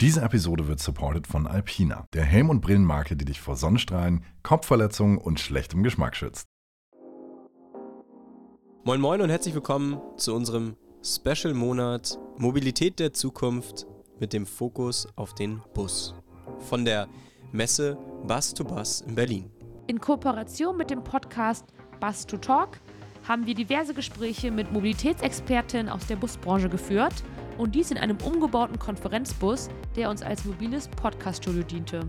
Diese 0.00 0.22
Episode 0.22 0.66
wird 0.66 0.80
supported 0.80 1.26
von 1.26 1.46
Alpina, 1.46 2.06
der 2.14 2.24
Helm- 2.24 2.48
und 2.48 2.62
Brillenmarke, 2.62 3.16
die 3.16 3.26
dich 3.26 3.38
vor 3.38 3.56
Sonnenstrahlen, 3.56 4.24
Kopfverletzungen 4.42 5.18
und 5.18 5.40
schlechtem 5.40 5.82
Geschmack 5.82 6.16
schützt. 6.16 6.48
Moin 8.82 8.98
Moin 8.98 9.20
und 9.20 9.28
herzlich 9.28 9.54
willkommen 9.54 10.00
zu 10.16 10.34
unserem 10.34 10.74
Special-Monat 11.04 12.18
Mobilität 12.38 12.98
der 12.98 13.12
Zukunft 13.12 13.86
mit 14.18 14.32
dem 14.32 14.46
Fokus 14.46 15.06
auf 15.16 15.34
den 15.34 15.60
Bus. 15.74 16.14
Von 16.60 16.86
der 16.86 17.06
Messe 17.52 17.98
Bus 18.26 18.54
to 18.54 18.64
Bus 18.64 19.02
in 19.02 19.14
Berlin. 19.14 19.50
In 19.86 20.00
Kooperation 20.00 20.78
mit 20.78 20.88
dem 20.88 21.04
Podcast 21.04 21.66
Bus 22.00 22.24
to 22.24 22.38
Talk 22.38 22.80
haben 23.28 23.44
wir 23.44 23.54
diverse 23.54 23.92
Gespräche 23.92 24.50
mit 24.50 24.72
Mobilitätsexpertinnen 24.72 25.90
aus 25.90 26.06
der 26.06 26.16
Busbranche 26.16 26.70
geführt 26.70 27.22
und 27.58 27.74
dies 27.74 27.90
in 27.90 27.98
einem 27.98 28.16
umgebauten 28.18 28.78
Konferenzbus, 28.78 29.68
der 29.96 30.10
uns 30.10 30.22
als 30.22 30.44
mobiles 30.44 30.88
Podcaststudio 30.88 31.62
diente. 31.62 32.06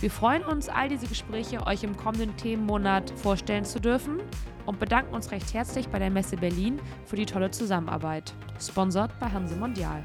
Wir 0.00 0.10
freuen 0.10 0.44
uns, 0.44 0.68
all 0.68 0.88
diese 0.88 1.06
Gespräche 1.06 1.66
euch 1.66 1.82
im 1.82 1.96
kommenden 1.96 2.36
Themenmonat 2.36 3.10
vorstellen 3.18 3.64
zu 3.64 3.80
dürfen 3.80 4.20
und 4.66 4.78
bedanken 4.78 5.14
uns 5.14 5.30
recht 5.30 5.52
herzlich 5.52 5.88
bei 5.88 5.98
der 5.98 6.10
Messe 6.10 6.36
Berlin 6.36 6.80
für 7.04 7.16
die 7.16 7.26
tolle 7.26 7.50
Zusammenarbeit. 7.50 8.32
Sponsored 8.58 9.10
bei 9.18 9.30
Hanse 9.30 9.56
Mondial. 9.56 10.02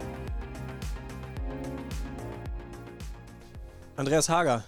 Andreas 3.96 4.28
Hager, 4.28 4.66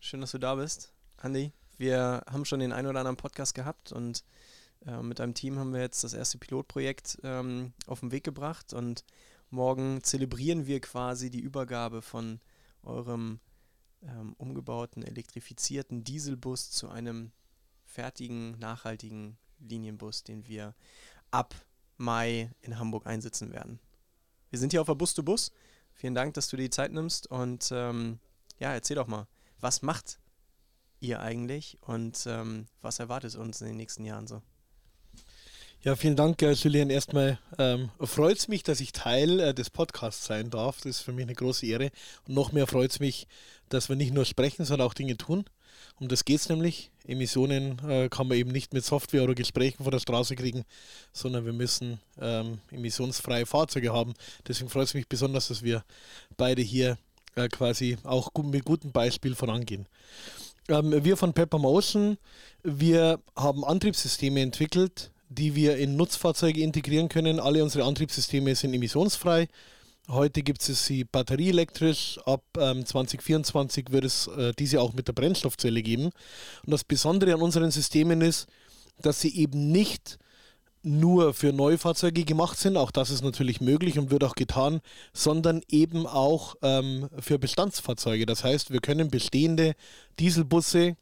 schön, 0.00 0.20
dass 0.20 0.32
du 0.32 0.38
da 0.38 0.56
bist. 0.56 0.92
Andi, 1.18 1.52
wir 1.76 2.24
haben 2.28 2.44
schon 2.44 2.58
den 2.58 2.72
einen 2.72 2.88
oder 2.88 2.98
anderen 2.98 3.16
Podcast 3.16 3.54
gehabt 3.54 3.92
und 3.92 4.24
äh, 4.86 5.00
mit 5.02 5.20
einem 5.20 5.34
Team 5.34 5.58
haben 5.58 5.72
wir 5.72 5.80
jetzt 5.80 6.02
das 6.02 6.14
erste 6.14 6.38
Pilotprojekt 6.38 7.18
ähm, 7.22 7.72
auf 7.86 8.00
den 8.00 8.10
Weg 8.10 8.24
gebracht 8.24 8.72
und 8.72 9.04
Morgen 9.50 10.02
zelebrieren 10.02 10.66
wir 10.66 10.80
quasi 10.80 11.30
die 11.30 11.40
Übergabe 11.40 12.02
von 12.02 12.40
eurem 12.82 13.40
ähm, 14.02 14.34
umgebauten, 14.38 15.02
elektrifizierten 15.02 16.04
Dieselbus 16.04 16.70
zu 16.70 16.88
einem 16.88 17.32
fertigen, 17.84 18.58
nachhaltigen 18.58 19.38
Linienbus, 19.58 20.22
den 20.22 20.46
wir 20.46 20.74
ab 21.30 21.54
Mai 21.96 22.50
in 22.60 22.78
Hamburg 22.78 23.06
einsetzen 23.06 23.50
werden. 23.52 23.80
Wir 24.50 24.58
sind 24.58 24.72
hier 24.72 24.80
auf 24.80 24.86
der 24.86 24.94
Bus 24.94 25.14
to 25.14 25.22
Bus. 25.22 25.50
Vielen 25.94 26.14
Dank, 26.14 26.34
dass 26.34 26.48
du 26.48 26.56
dir 26.56 26.64
die 26.64 26.70
Zeit 26.70 26.92
nimmst 26.92 27.26
und 27.26 27.70
ähm, 27.72 28.20
ja, 28.58 28.72
erzähl 28.72 28.96
doch 28.96 29.08
mal, 29.08 29.26
was 29.60 29.82
macht 29.82 30.20
ihr 31.00 31.20
eigentlich 31.20 31.78
und 31.80 32.24
ähm, 32.26 32.66
was 32.82 32.98
erwartet 32.98 33.34
uns 33.34 33.60
in 33.60 33.68
den 33.68 33.76
nächsten 33.76 34.04
Jahren 34.04 34.26
so? 34.26 34.42
Ja, 35.84 35.94
vielen 35.94 36.16
Dank, 36.16 36.42
äh, 36.42 36.50
Julian. 36.52 36.90
Erstmal 36.90 37.38
ähm, 37.56 37.90
freut 38.00 38.36
es 38.36 38.48
mich, 38.48 38.64
dass 38.64 38.80
ich 38.80 38.90
Teil 38.90 39.38
äh, 39.38 39.54
des 39.54 39.70
Podcasts 39.70 40.26
sein 40.26 40.50
darf. 40.50 40.78
Das 40.78 40.86
ist 40.86 41.00
für 41.02 41.12
mich 41.12 41.22
eine 41.22 41.36
große 41.36 41.66
Ehre. 41.66 41.92
Und 42.26 42.34
noch 42.34 42.50
mehr 42.50 42.66
freut 42.66 42.90
es 42.90 42.98
mich, 42.98 43.28
dass 43.68 43.88
wir 43.88 43.94
nicht 43.94 44.12
nur 44.12 44.24
sprechen, 44.24 44.64
sondern 44.64 44.88
auch 44.88 44.94
Dinge 44.94 45.16
tun. 45.16 45.44
Um 46.00 46.08
das 46.08 46.24
geht 46.24 46.40
es 46.40 46.48
nämlich. 46.48 46.90
Emissionen 47.06 47.78
äh, 47.88 48.08
kann 48.08 48.26
man 48.26 48.36
eben 48.36 48.50
nicht 48.50 48.74
mit 48.74 48.84
Software 48.84 49.22
oder 49.22 49.36
Gesprächen 49.36 49.84
von 49.84 49.92
der 49.92 50.00
Straße 50.00 50.34
kriegen, 50.34 50.64
sondern 51.12 51.46
wir 51.46 51.52
müssen 51.52 52.00
ähm, 52.20 52.58
emissionsfreie 52.72 53.46
Fahrzeuge 53.46 53.92
haben. 53.92 54.14
Deswegen 54.48 54.70
freut 54.70 54.88
es 54.88 54.94
mich 54.94 55.06
besonders, 55.06 55.46
dass 55.46 55.62
wir 55.62 55.84
beide 56.36 56.60
hier 56.60 56.98
äh, 57.36 57.46
quasi 57.46 57.98
auch 58.02 58.32
mit 58.42 58.64
gutem 58.64 58.90
Beispiel 58.90 59.36
vorangehen. 59.36 59.86
Ähm, 60.68 61.04
wir 61.04 61.16
von 61.16 61.34
Pepper 61.34 61.58
Motion, 61.58 62.18
wir 62.64 63.20
haben 63.36 63.64
Antriebssysteme 63.64 64.40
entwickelt, 64.40 65.12
die 65.28 65.54
wir 65.54 65.76
in 65.76 65.96
Nutzfahrzeuge 65.96 66.60
integrieren 66.62 67.08
können. 67.08 67.40
Alle 67.40 67.62
unsere 67.62 67.84
Antriebssysteme 67.84 68.54
sind 68.54 68.74
emissionsfrei. 68.74 69.48
Heute 70.08 70.42
gibt 70.42 70.66
es 70.66 70.86
sie 70.86 71.04
batterieelektrisch. 71.04 72.18
Ab 72.24 72.42
ähm, 72.58 72.86
2024 72.86 73.90
wird 73.90 74.04
es 74.04 74.26
äh, 74.28 74.52
diese 74.58 74.80
auch 74.80 74.94
mit 74.94 75.06
der 75.06 75.12
Brennstoffzelle 75.12 75.82
geben. 75.82 76.04
Und 76.64 76.70
das 76.70 76.84
Besondere 76.84 77.34
an 77.34 77.42
unseren 77.42 77.70
Systemen 77.70 78.22
ist, 78.22 78.46
dass 79.02 79.20
sie 79.20 79.36
eben 79.36 79.70
nicht 79.70 80.18
nur 80.82 81.34
für 81.34 81.52
Neufahrzeuge 81.52 82.24
gemacht 82.24 82.58
sind, 82.58 82.76
auch 82.76 82.90
das 82.90 83.10
ist 83.10 83.22
natürlich 83.22 83.60
möglich 83.60 83.98
und 83.98 84.10
wird 84.10 84.24
auch 84.24 84.34
getan, 84.34 84.80
sondern 85.12 85.60
eben 85.68 86.06
auch 86.06 86.54
ähm, 86.62 87.08
für 87.18 87.38
Bestandsfahrzeuge. 87.38 88.26
Das 88.26 88.44
heißt, 88.44 88.70
wir 88.70 88.80
können 88.80 89.10
bestehende 89.10 89.74
Dieselbusse 90.18 90.96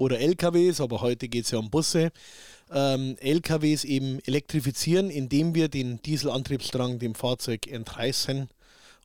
oder 0.00 0.18
LKWs, 0.18 0.80
aber 0.80 1.02
heute 1.02 1.28
geht 1.28 1.44
es 1.44 1.50
ja 1.50 1.58
um 1.58 1.68
Busse, 1.68 2.10
ähm, 2.72 3.16
LKWs 3.20 3.84
eben 3.84 4.18
elektrifizieren, 4.20 5.10
indem 5.10 5.54
wir 5.54 5.68
den 5.68 6.00
Dieselantriebsstrang 6.00 6.98
dem 6.98 7.14
Fahrzeug 7.14 7.66
entreißen 7.66 8.48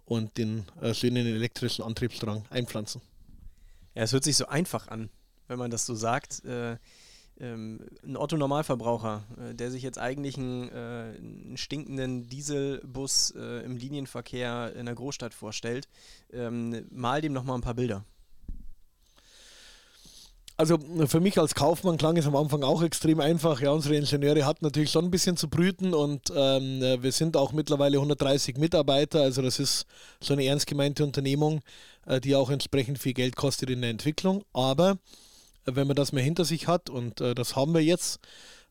und 0.06 0.38
den 0.38 0.66
äh, 0.82 0.94
schönen 0.94 1.28
elektrischen 1.28 1.84
Antriebsstrang 1.84 2.46
einpflanzen. 2.50 3.02
Ja, 3.94 4.04
es 4.04 4.14
hört 4.14 4.24
sich 4.24 4.38
so 4.38 4.48
einfach 4.48 4.88
an, 4.88 5.10
wenn 5.50 5.60
man 5.60 5.70
das 5.70 5.86
so 5.86 5.96
sagt. 5.96 6.46
Äh, 6.46 6.78
ähm, 7.42 7.82
ein 8.06 8.16
Otto-Normalverbraucher, 8.16 9.24
äh, 9.38 9.54
der 9.54 9.72
sich 9.72 9.84
jetzt 9.84 10.00
eigentlich 10.00 10.38
einen, 10.38 10.70
äh, 10.70 11.18
einen 11.18 11.58
stinkenden 11.58 12.30
Dieselbus 12.30 13.32
äh, 13.32 13.66
im 13.66 13.76
Linienverkehr 13.76 14.74
in 14.74 14.86
der 14.86 14.96
Großstadt 14.96 15.34
vorstellt, 15.34 15.90
ähm, 16.32 16.86
mal 16.90 17.20
dem 17.20 17.34
nochmal 17.34 17.58
ein 17.58 17.62
paar 17.62 17.74
Bilder. 17.74 18.06
Also 20.58 20.78
für 21.08 21.20
mich 21.20 21.38
als 21.38 21.54
Kaufmann 21.54 21.98
klang 21.98 22.16
es 22.16 22.28
am 22.28 22.36
Anfang 22.36 22.64
auch 22.64 22.82
extrem 22.82 23.20
einfach. 23.20 23.60
Ja, 23.60 23.72
unsere 23.72 23.96
Ingenieure 23.98 24.46
hatten 24.46 24.64
natürlich 24.64 24.90
schon 24.90 25.04
ein 25.04 25.12
bisschen 25.12 25.36
zu 25.36 25.50
brüten 25.50 25.94
und 25.94 26.32
ähm, 26.34 26.80
wir 27.02 27.12
sind 27.12 27.36
auch 27.36 27.52
mittlerweile 27.52 27.98
130 27.98 28.56
Mitarbeiter. 28.58 29.22
Also 29.22 29.42
das 29.42 29.60
ist 29.60 29.86
schon 30.22 30.40
eine 30.40 30.46
ernst 30.46 30.68
gemeinte 30.68 31.04
Unternehmung, 31.04 31.62
äh, 32.06 32.22
die 32.22 32.38
auch 32.38 32.50
entsprechend 32.50 33.00
viel 33.00 33.14
Geld 33.14 33.36
kostet 33.36 33.70
in 33.70 33.82
der 33.82 33.90
Entwicklung. 33.90 34.46
Aber 34.54 34.92
äh, 35.66 35.76
wenn 35.76 35.88
man 35.88 35.98
das 35.98 36.14
mal 36.14 36.22
hinter 36.22 36.46
sich 36.46 36.70
hat 36.70 36.90
und 36.90 37.20
äh, 37.20 37.36
das 37.36 37.58
haben 37.58 37.74
wir 37.74 37.84
jetzt, 37.84 38.22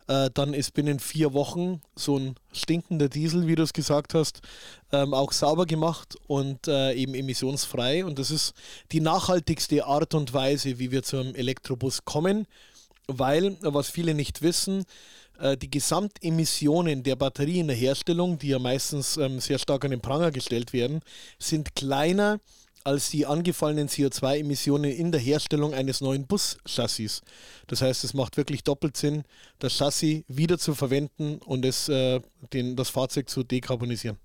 äh, 0.07 0.31
dann 0.33 0.55
ist 0.55 0.75
binnen 0.75 0.99
vier 0.99 1.33
Wochen 1.33 1.81
so 1.97 2.19
ein 2.19 2.35
stinkender 2.53 3.09
Diesel, 3.09 3.47
wie 3.47 3.55
du 3.55 3.63
es 3.63 3.73
gesagt 3.73 4.15
hast, 4.15 4.41
ähm, 4.93 5.15
auch 5.15 5.33
sauber 5.33 5.67
gemacht 5.67 6.17
und 6.27 6.69
äh, 6.69 6.93
eben 6.93 7.15
emissionsfrei. 7.15 8.05
Und 8.05 8.19
das 8.19 8.31
ist 8.31 8.55
die 8.93 9.01
nachhaltigste 9.01 9.87
Art 9.87 10.15
und 10.15 10.33
Weise, 10.33 10.79
wie 10.79 10.91
wir 10.91 11.03
zum 11.03 11.35
Elektrobus 11.35 12.05
kommen, 12.05 12.47
weil, 13.07 13.57
was 13.61 13.91
viele 13.91 14.15
nicht 14.15 14.43
wissen, 14.43 14.85
äh, 15.39 15.57
die 15.57 15.71
Gesamtemissionen 15.71 17.03
der 17.03 17.17
Batterie 17.17 17.61
in 17.61 17.69
der 17.69 17.77
Herstellung, 17.77 18.39
die 18.39 18.49
ja 18.49 18.59
meistens 18.59 19.17
ähm, 19.17 19.41
sehr 19.41 19.59
stark 19.59 19.85
an 19.85 19.91
den 19.91 20.01
Pranger 20.01 20.31
gestellt 20.31 20.73
werden, 20.73 21.01
sind 21.39 21.75
kleiner 21.75 22.41
als 22.41 22.64
die 23.11 23.27
angefallenen 23.27 23.89
CO2-Emissionen 23.89 24.91
in 24.91 25.11
der 25.11 25.21
Herstellung 25.21 25.75
eines 25.75 26.01
neuen 26.01 26.27
Buschassis. 26.27 27.23
Das 27.67 27.81
heißt, 27.81 28.05
es 28.05 28.15
macht 28.15 28.37
wirklich 28.37 28.63
doppelt 28.63 28.97
Sinn, 28.97 29.25
das 29.59 29.79
Chassis 29.79 30.25
wieder 30.29 30.59
zu 30.59 30.75
verwenden 30.75 31.39
und 31.39 31.65
es, 31.65 31.89
äh, 31.89 32.21
den, 32.53 32.77
das 32.77 32.91
Fahrzeug 32.91 33.29
zu 33.29 33.43
dekarbonisieren. 33.43 34.19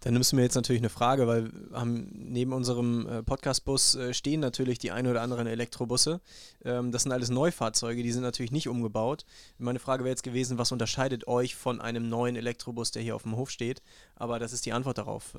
Dann 0.00 0.14
nimmst 0.14 0.32
du 0.32 0.36
mir 0.36 0.42
jetzt 0.42 0.54
natürlich 0.54 0.80
eine 0.80 0.88
Frage, 0.88 1.26
weil 1.26 1.50
haben, 1.74 2.08
neben 2.14 2.54
unserem 2.54 3.06
äh, 3.06 3.22
Podcast-Bus 3.22 3.96
äh, 3.96 4.14
stehen 4.14 4.40
natürlich 4.40 4.78
die 4.78 4.92
ein 4.92 5.06
oder 5.06 5.20
anderen 5.20 5.46
Elektrobusse. 5.46 6.22
Ähm, 6.64 6.90
das 6.90 7.02
sind 7.02 7.12
alles 7.12 7.28
Neufahrzeuge, 7.28 8.02
die 8.02 8.12
sind 8.12 8.22
natürlich 8.22 8.50
nicht 8.50 8.68
umgebaut. 8.68 9.26
Meine 9.58 9.78
Frage 9.78 10.04
wäre 10.04 10.12
jetzt 10.12 10.22
gewesen, 10.22 10.56
was 10.56 10.72
unterscheidet 10.72 11.26
euch 11.26 11.54
von 11.54 11.82
einem 11.82 12.08
neuen 12.08 12.36
Elektrobus, 12.36 12.92
der 12.92 13.02
hier 13.02 13.14
auf 13.14 13.24
dem 13.24 13.36
Hof 13.36 13.50
steht? 13.50 13.82
Aber 14.16 14.38
das 14.38 14.54
ist 14.54 14.64
die 14.64 14.72
Antwort 14.72 14.96
darauf. 14.96 15.34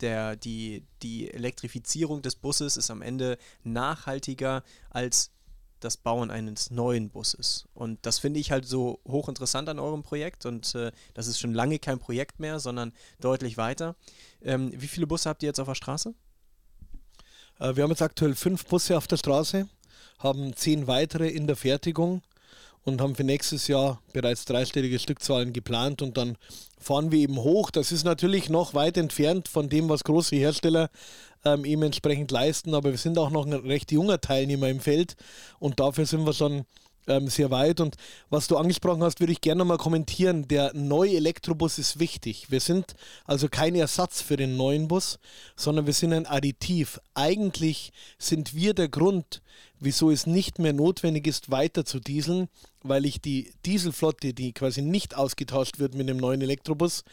Der, 0.00 0.36
die, 0.36 0.84
die 1.02 1.30
Elektrifizierung 1.32 2.22
des 2.22 2.36
Busses 2.36 2.76
ist 2.76 2.90
am 2.90 3.02
Ende 3.02 3.38
nachhaltiger 3.64 4.62
als 4.90 5.30
das 5.80 5.96
Bauen 5.96 6.30
eines 6.30 6.70
neuen 6.70 7.10
Busses. 7.10 7.66
Und 7.74 8.04
das 8.06 8.18
finde 8.18 8.40
ich 8.40 8.50
halt 8.50 8.66
so 8.66 9.00
hochinteressant 9.06 9.68
an 9.68 9.78
eurem 9.78 10.02
Projekt 10.02 10.46
und 10.46 10.74
äh, 10.74 10.90
das 11.14 11.26
ist 11.26 11.38
schon 11.38 11.54
lange 11.54 11.78
kein 11.78 11.98
Projekt 11.98 12.40
mehr, 12.40 12.60
sondern 12.60 12.92
deutlich 13.20 13.56
weiter. 13.56 13.94
Ähm, 14.42 14.72
wie 14.74 14.88
viele 14.88 15.06
Busse 15.06 15.28
habt 15.28 15.42
ihr 15.42 15.48
jetzt 15.48 15.60
auf 15.60 15.68
der 15.68 15.74
Straße? 15.74 16.14
Äh, 17.60 17.76
wir 17.76 17.82
haben 17.82 17.90
jetzt 17.90 18.02
aktuell 18.02 18.34
fünf 18.34 18.66
Busse 18.66 18.96
auf 18.96 19.06
der 19.06 19.16
Straße, 19.16 19.68
haben 20.18 20.54
zehn 20.56 20.86
weitere 20.86 21.28
in 21.28 21.46
der 21.46 21.56
Fertigung 21.56 22.22
und 22.86 23.00
haben 23.00 23.16
für 23.16 23.24
nächstes 23.24 23.66
Jahr 23.66 24.00
bereits 24.12 24.44
dreistellige 24.44 24.98
Stückzahlen 24.98 25.52
geplant 25.52 26.02
und 26.02 26.16
dann 26.16 26.38
fahren 26.78 27.10
wir 27.10 27.18
eben 27.18 27.36
hoch. 27.36 27.70
Das 27.70 27.90
ist 27.90 28.04
natürlich 28.04 28.48
noch 28.48 28.74
weit 28.74 28.96
entfernt 28.96 29.48
von 29.48 29.68
dem, 29.68 29.88
was 29.88 30.04
große 30.04 30.36
Hersteller 30.36 30.88
ähm, 31.44 31.64
eben 31.64 31.82
entsprechend 31.82 32.30
leisten, 32.30 32.74
aber 32.74 32.92
wir 32.92 32.98
sind 32.98 33.18
auch 33.18 33.30
noch 33.30 33.44
ein 33.44 33.52
recht 33.52 33.90
junger 33.90 34.20
Teilnehmer 34.20 34.68
im 34.68 34.80
Feld 34.80 35.16
und 35.58 35.80
dafür 35.80 36.06
sind 36.06 36.24
wir 36.24 36.32
schon 36.32 36.64
ähm, 37.06 37.28
sehr 37.28 37.50
weit. 37.50 37.80
Und 37.80 37.96
was 38.30 38.48
du 38.48 38.56
angesprochen 38.56 39.02
hast, 39.02 39.20
würde 39.20 39.32
ich 39.32 39.40
gerne 39.40 39.64
mal 39.64 39.78
kommentieren. 39.78 40.48
Der 40.48 40.72
neue 40.74 41.16
Elektrobus 41.16 41.78
ist 41.78 41.98
wichtig. 41.98 42.50
Wir 42.50 42.60
sind 42.60 42.94
also 43.24 43.48
kein 43.48 43.74
Ersatz 43.74 44.22
für 44.22 44.36
den 44.36 44.56
neuen 44.56 44.88
Bus, 44.88 45.18
sondern 45.56 45.86
wir 45.86 45.92
sind 45.92 46.12
ein 46.12 46.26
Additiv. 46.26 47.00
Eigentlich 47.14 47.92
sind 48.18 48.54
wir 48.54 48.74
der 48.74 48.88
Grund, 48.88 49.42
wieso 49.78 50.10
es 50.10 50.26
nicht 50.26 50.58
mehr 50.58 50.72
notwendig 50.72 51.26
ist, 51.26 51.50
weiter 51.50 51.84
zu 51.84 52.00
dieseln, 52.00 52.48
weil 52.82 53.04
ich 53.04 53.20
die 53.20 53.52
Dieselflotte, 53.64 54.32
die 54.34 54.52
quasi 54.52 54.82
nicht 54.82 55.16
ausgetauscht 55.16 55.78
wird 55.78 55.94
mit 55.94 56.08
dem 56.08 56.16
neuen 56.16 56.40
Elektrobus, 56.42 57.04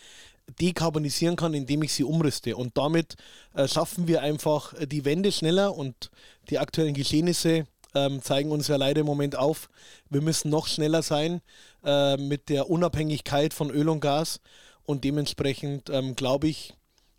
dekarbonisieren 0.59 1.35
kann, 1.35 1.53
indem 1.53 1.83
ich 1.83 1.93
sie 1.93 2.03
umrüste. 2.03 2.55
Und 2.55 2.77
damit 2.77 3.15
äh, 3.53 3.67
schaffen 3.67 4.07
wir 4.07 4.21
einfach 4.21 4.73
die 4.85 5.05
Wende 5.05 5.31
schneller 5.31 5.75
und 5.75 6.11
die 6.49 6.59
aktuellen 6.59 6.93
Geschehnisse 6.93 7.65
ähm, 7.95 8.21
zeigen 8.21 8.51
uns 8.51 8.67
ja 8.67 8.75
leider 8.75 9.01
im 9.01 9.05
Moment 9.05 9.35
auf, 9.35 9.69
wir 10.09 10.21
müssen 10.21 10.49
noch 10.49 10.67
schneller 10.67 11.01
sein 11.01 11.41
äh, 11.83 12.17
mit 12.17 12.49
der 12.49 12.69
Unabhängigkeit 12.69 13.53
von 13.53 13.69
Öl 13.69 13.89
und 13.89 13.99
Gas. 13.99 14.39
Und 14.85 15.03
dementsprechend 15.03 15.89
ähm, 15.89 16.15
glaube 16.15 16.47
ich, 16.47 16.73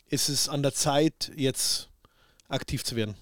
ist 0.08 0.28
es 0.28 0.48
an 0.48 0.62
der 0.62 0.74
Zeit, 0.74 1.32
jetzt 1.34 1.88
aktiv 2.48 2.84
zu 2.84 2.96
werden. 2.96 3.16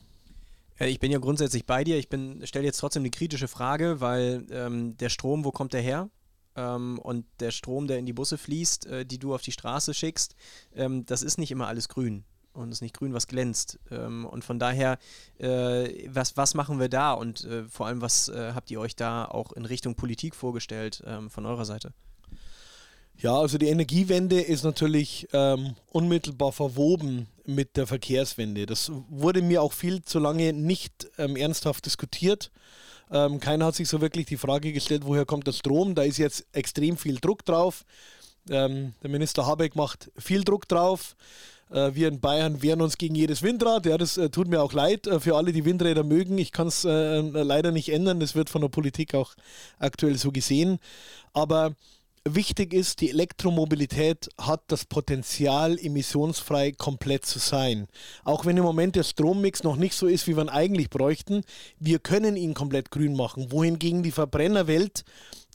Ich 0.78 0.98
bin 0.98 1.12
ja 1.12 1.18
grundsätzlich 1.18 1.64
bei 1.64 1.84
dir. 1.84 1.96
Ich 1.96 2.08
stelle 2.48 2.64
jetzt 2.64 2.78
trotzdem 2.78 3.02
eine 3.02 3.10
kritische 3.10 3.46
Frage, 3.46 4.00
weil 4.00 4.44
ähm, 4.50 4.96
der 4.96 5.10
Strom, 5.10 5.44
wo 5.44 5.52
kommt 5.52 5.74
der 5.74 5.80
her? 5.80 6.10
Ähm, 6.56 6.98
und 6.98 7.24
der 7.38 7.52
Strom, 7.52 7.86
der 7.86 7.98
in 7.98 8.06
die 8.06 8.12
Busse 8.12 8.36
fließt, 8.36 8.86
äh, 8.86 9.06
die 9.06 9.18
du 9.18 9.32
auf 9.32 9.42
die 9.42 9.52
Straße 9.52 9.94
schickst, 9.94 10.34
ähm, 10.74 11.06
das 11.06 11.22
ist 11.22 11.38
nicht 11.38 11.52
immer 11.52 11.68
alles 11.68 11.88
grün 11.88 12.24
und 12.54 12.68
es 12.68 12.76
ist 12.76 12.82
nicht 12.82 12.96
grün, 12.96 13.14
was 13.14 13.26
glänzt. 13.26 13.78
Ähm, 13.90 14.26
und 14.26 14.44
von 14.44 14.58
daher, 14.58 14.98
äh, 15.38 16.08
was, 16.08 16.36
was 16.36 16.54
machen 16.54 16.80
wir 16.80 16.88
da 16.88 17.12
und 17.12 17.44
äh, 17.44 17.64
vor 17.64 17.86
allem, 17.86 18.00
was 18.00 18.28
äh, 18.28 18.52
habt 18.54 18.70
ihr 18.70 18.80
euch 18.80 18.96
da 18.96 19.24
auch 19.24 19.52
in 19.52 19.64
Richtung 19.64 19.94
Politik 19.94 20.34
vorgestellt 20.34 21.02
ähm, 21.06 21.30
von 21.30 21.46
eurer 21.46 21.64
Seite? 21.64 21.92
Ja, 23.18 23.38
also 23.38 23.58
die 23.58 23.68
Energiewende 23.68 24.40
ist 24.40 24.64
natürlich 24.64 25.28
ähm, 25.32 25.76
unmittelbar 25.90 26.50
verwoben 26.50 27.28
mit 27.44 27.76
der 27.76 27.86
Verkehrswende. 27.86 28.66
Das 28.66 28.90
wurde 29.08 29.42
mir 29.42 29.62
auch 29.62 29.72
viel 29.72 30.02
zu 30.02 30.18
lange 30.18 30.52
nicht 30.52 31.08
ähm, 31.18 31.36
ernsthaft 31.36 31.86
diskutiert. 31.86 32.50
Ähm, 33.10 33.40
keiner 33.40 33.66
hat 33.66 33.74
sich 33.74 33.88
so 33.88 34.00
wirklich 34.00 34.26
die 34.26 34.38
Frage 34.38 34.72
gestellt, 34.72 35.02
woher 35.04 35.26
kommt 35.26 35.46
der 35.46 35.52
Strom? 35.52 35.94
Da 35.94 36.02
ist 36.02 36.18
jetzt 36.18 36.46
extrem 36.52 36.96
viel 36.96 37.16
Druck 37.20 37.44
drauf. 37.44 37.84
Ähm, 38.48 38.94
der 39.02 39.10
Minister 39.10 39.46
Habeck 39.46 39.76
macht 39.76 40.10
viel 40.16 40.42
Druck 40.42 40.66
drauf. 40.66 41.14
Äh, 41.72 41.94
wir 41.94 42.08
in 42.08 42.20
Bayern 42.20 42.62
wehren 42.62 42.80
uns 42.80 42.98
gegen 42.98 43.14
jedes 43.14 43.42
Windrad. 43.42 43.86
Ja, 43.86 43.98
das 43.98 44.16
äh, 44.16 44.30
tut 44.30 44.48
mir 44.48 44.62
auch 44.62 44.72
leid 44.72 45.06
äh, 45.06 45.20
für 45.20 45.36
alle, 45.36 45.52
die 45.52 45.64
Windräder 45.64 46.04
mögen. 46.04 46.38
Ich 46.38 46.52
kann 46.52 46.68
es 46.68 46.84
leider 46.84 47.72
nicht 47.72 47.90
ändern. 47.90 48.20
Das 48.20 48.34
wird 48.34 48.50
von 48.50 48.62
der 48.62 48.68
Politik 48.68 49.14
auch 49.14 49.34
aktuell 49.78 50.16
so 50.16 50.32
gesehen. 50.32 50.78
Aber 51.32 51.74
wichtig 52.24 52.72
ist, 52.72 53.00
die 53.00 53.10
Elektromobilität 53.10 54.28
hat 54.38 54.62
das 54.68 54.84
Potenzial, 54.84 55.78
emissionsfrei 55.78 56.72
komplett 56.72 57.26
zu 57.26 57.38
sein. 57.38 57.88
Auch 58.24 58.46
wenn 58.46 58.56
im 58.56 58.64
Moment 58.64 58.96
der 58.96 59.02
Strommix 59.02 59.62
noch 59.62 59.76
nicht 59.76 59.94
so 59.94 60.06
ist, 60.06 60.26
wie 60.26 60.36
wir 60.36 60.44
ihn 60.44 60.48
eigentlich 60.48 60.90
bräuchten, 60.90 61.42
wir 61.78 61.98
können 61.98 62.36
ihn 62.36 62.54
komplett 62.54 62.90
grün 62.90 63.16
machen. 63.16 63.50
Wohingegen 63.50 64.02
die 64.02 64.12
Verbrennerwelt 64.12 65.04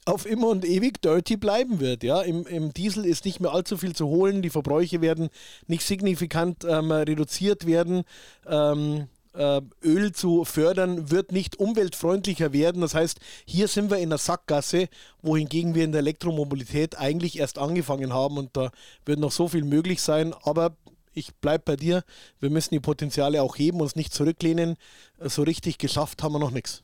auf 0.07 0.25
immer 0.25 0.47
und 0.47 0.65
ewig 0.65 1.01
dirty 1.01 1.37
bleiben 1.37 1.79
wird. 1.79 2.03
Ja? 2.03 2.21
Im, 2.21 2.45
Im, 2.47 2.73
Diesel 2.73 3.05
ist 3.05 3.25
nicht 3.25 3.39
mehr 3.39 3.51
allzu 3.51 3.77
viel 3.77 3.95
zu 3.95 4.07
holen, 4.07 4.41
die 4.41 4.49
Verbräuche 4.49 5.01
werden 5.01 5.29
nicht 5.67 5.83
signifikant 5.83 6.63
ähm, 6.63 6.91
reduziert 6.91 7.67
werden. 7.67 8.03
Ähm, 8.47 9.07
äh, 9.33 9.61
Öl 9.83 10.13
zu 10.13 10.45
fördern 10.45 11.11
wird 11.11 11.31
nicht 11.31 11.59
umweltfreundlicher 11.59 12.53
werden. 12.53 12.81
Das 12.81 12.95
heißt, 12.95 13.19
hier 13.45 13.67
sind 13.67 13.91
wir 13.91 13.97
in 13.97 14.09
der 14.09 14.17
Sackgasse, 14.17 14.87
wohingegen 15.21 15.75
wir 15.75 15.83
in 15.83 15.91
der 15.91 15.99
Elektromobilität 15.99 16.97
eigentlich 16.97 17.37
erst 17.37 17.59
angefangen 17.59 18.13
haben 18.13 18.37
und 18.37 18.55
da 18.55 18.71
wird 19.05 19.19
noch 19.19 19.31
so 19.31 19.47
viel 19.47 19.63
möglich 19.63 20.01
sein. 20.01 20.33
Aber 20.43 20.75
ich 21.13 21.35
bleibe 21.35 21.63
bei 21.65 21.75
dir, 21.75 22.03
wir 22.39 22.49
müssen 22.49 22.73
die 22.73 22.79
Potenziale 22.79 23.41
auch 23.41 23.57
heben, 23.57 23.81
uns 23.81 23.95
nicht 23.95 24.13
zurücklehnen. 24.13 24.77
So 25.19 25.43
richtig 25.43 25.77
geschafft 25.77 26.23
haben 26.23 26.33
wir 26.33 26.39
noch 26.39 26.51
nichts. 26.51 26.83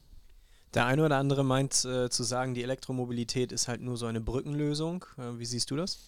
Der 0.74 0.86
eine 0.86 1.06
oder 1.06 1.18
andere 1.18 1.44
meint 1.44 1.86
äh, 1.86 2.10
zu 2.10 2.24
sagen, 2.24 2.56
die 2.56 2.64
Elektromobilität 2.64 3.52
ist 3.52 3.68
halt 3.68 3.82
nur 3.82 3.98
so 3.98 4.08
eine 4.08 4.22
Brückenlösung. 4.22 5.06
Äh, 5.18 5.38
wie 5.38 5.46
siehst 5.46 5.70
du 5.70 5.76
das? 5.76 6.00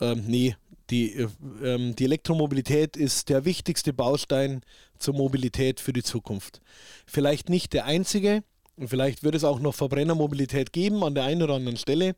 Ähm, 0.00 0.24
nee, 0.26 0.56
die, 0.90 1.14
äh, 1.14 1.28
ähm, 1.62 1.96
die 1.96 2.04
Elektromobilität 2.04 2.96
ist 2.96 3.28
der 3.28 3.44
wichtigste 3.44 3.92
Baustein 3.92 4.62
zur 4.98 5.14
Mobilität 5.14 5.80
für 5.80 5.92
die 5.92 6.02
Zukunft. 6.02 6.60
Vielleicht 7.06 7.48
nicht 7.48 7.72
der 7.72 7.86
einzige, 7.86 8.42
vielleicht 8.78 9.22
wird 9.22 9.34
es 9.34 9.44
auch 9.44 9.60
noch 9.60 9.74
Verbrennermobilität 9.74 10.72
geben 10.72 11.04
an 11.04 11.14
der 11.14 11.24
einen 11.24 11.42
oder 11.42 11.54
anderen 11.54 11.76
Stelle, 11.76 12.14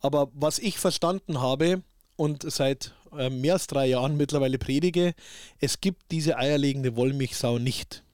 aber 0.00 0.30
was 0.34 0.58
ich 0.58 0.78
verstanden 0.78 1.40
habe 1.40 1.82
und 2.16 2.50
seit 2.50 2.94
äh, 3.16 3.30
mehr 3.30 3.54
als 3.54 3.66
drei 3.66 3.86
Jahren 3.86 4.16
mittlerweile 4.16 4.58
predige, 4.58 5.14
es 5.58 5.80
gibt 5.80 6.10
diese 6.10 6.38
eierlegende 6.38 6.96
Wollmilchsau 6.96 7.58
nicht 7.58 8.04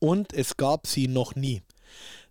und 0.00 0.32
es 0.32 0.56
gab 0.56 0.88
sie 0.88 1.06
noch 1.06 1.36
nie. 1.36 1.62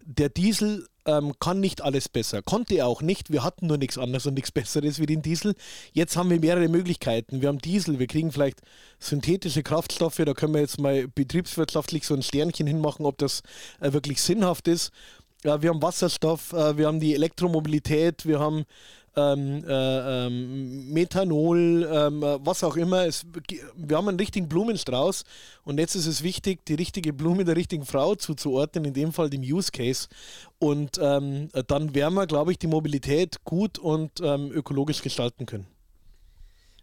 Der 0.05 0.29
Diesel 0.29 0.87
ähm, 1.05 1.33
kann 1.39 1.59
nicht 1.59 1.81
alles 1.81 2.09
besser, 2.09 2.41
konnte 2.41 2.75
er 2.75 2.87
auch 2.87 3.01
nicht. 3.01 3.31
Wir 3.31 3.43
hatten 3.43 3.67
nur 3.67 3.77
nichts 3.77 3.97
anderes 3.97 4.25
und 4.25 4.33
nichts 4.33 4.51
Besseres 4.59 4.99
wie 4.99 5.05
den 5.05 5.21
Diesel. 5.21 5.55
Jetzt 5.93 6.17
haben 6.17 6.29
wir 6.29 6.39
mehrere 6.39 6.67
Möglichkeiten. 6.67 7.41
Wir 7.41 7.47
haben 7.47 7.59
Diesel, 7.59 7.99
wir 7.99 8.07
kriegen 8.07 8.31
vielleicht 8.31 8.61
synthetische 8.99 9.63
Kraftstoffe, 9.63 10.17
da 10.17 10.33
können 10.33 10.53
wir 10.53 10.61
jetzt 10.61 10.79
mal 10.79 11.07
betriebswirtschaftlich 11.07 12.05
so 12.05 12.13
ein 12.13 12.23
Sternchen 12.23 12.67
hinmachen, 12.67 13.05
ob 13.05 13.17
das 13.17 13.41
äh, 13.79 13.93
wirklich 13.93 14.21
sinnhaft 14.21 14.67
ist. 14.67 14.91
Ja, 15.43 15.61
wir 15.61 15.69
haben 15.69 15.81
Wasserstoff, 15.81 16.51
äh, 16.53 16.77
wir 16.77 16.87
haben 16.87 16.99
die 16.99 17.13
Elektromobilität, 17.13 18.25
wir 18.25 18.39
haben 18.39 18.65
ähm, 19.15 19.63
äh, 19.67 20.27
ähm, 20.27 20.91
Methanol, 20.91 21.89
ähm, 21.91 22.21
was 22.21 22.63
auch 22.63 22.75
immer. 22.75 23.05
Es, 23.05 23.25
wir 23.75 23.97
haben 23.97 24.07
einen 24.07 24.19
richtigen 24.19 24.47
Blumenstrauß 24.47 25.23
und 25.63 25.79
jetzt 25.79 25.95
ist 25.95 26.05
es 26.05 26.23
wichtig, 26.23 26.65
die 26.65 26.75
richtige 26.75 27.13
Blume 27.13 27.45
der 27.45 27.55
richtigen 27.55 27.85
Frau 27.85 28.15
zuzuordnen, 28.15 28.85
in 28.85 28.93
dem 28.93 29.13
Fall 29.13 29.29
dem 29.29 29.41
Use 29.41 29.71
Case. 29.71 30.07
Und 30.59 30.99
ähm, 31.01 31.49
dann 31.67 31.95
werden 31.95 32.13
wir, 32.13 32.27
glaube 32.27 32.51
ich, 32.51 32.59
die 32.59 32.67
Mobilität 32.67 33.43
gut 33.43 33.79
und 33.79 34.11
ähm, 34.21 34.51
ökologisch 34.51 35.01
gestalten 35.01 35.45
können. 35.45 35.67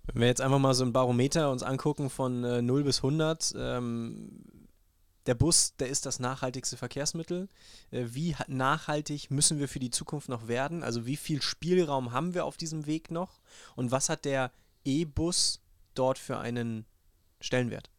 Wenn 0.06 0.20
wir 0.20 0.28
jetzt 0.28 0.40
einfach 0.40 0.58
mal 0.58 0.74
so 0.74 0.84
ein 0.84 0.92
Barometer 0.92 1.50
uns 1.50 1.62
angucken 1.62 2.10
von 2.10 2.44
äh, 2.44 2.62
0 2.62 2.84
bis 2.84 2.98
100, 2.98 3.54
ähm, 3.58 4.30
der 5.26 5.34
Bus, 5.34 5.74
der 5.76 5.88
ist 5.88 6.06
das 6.06 6.18
nachhaltigste 6.18 6.76
Verkehrsmittel. 6.76 7.48
Äh, 7.90 8.06
wie 8.08 8.36
nachhaltig 8.46 9.30
müssen 9.30 9.58
wir 9.58 9.68
für 9.68 9.78
die 9.78 9.90
Zukunft 9.90 10.28
noch 10.28 10.48
werden? 10.48 10.82
Also 10.82 11.06
wie 11.06 11.16
viel 11.16 11.42
Spielraum 11.42 12.12
haben 12.12 12.34
wir 12.34 12.44
auf 12.44 12.56
diesem 12.56 12.86
Weg 12.86 13.10
noch? 13.10 13.40
Und 13.74 13.90
was 13.90 14.08
hat 14.08 14.24
der 14.24 14.52
E-Bus 14.84 15.60
dort 15.94 16.18
für 16.18 16.38
einen 16.38 16.86
Stellenwert? 17.40 17.90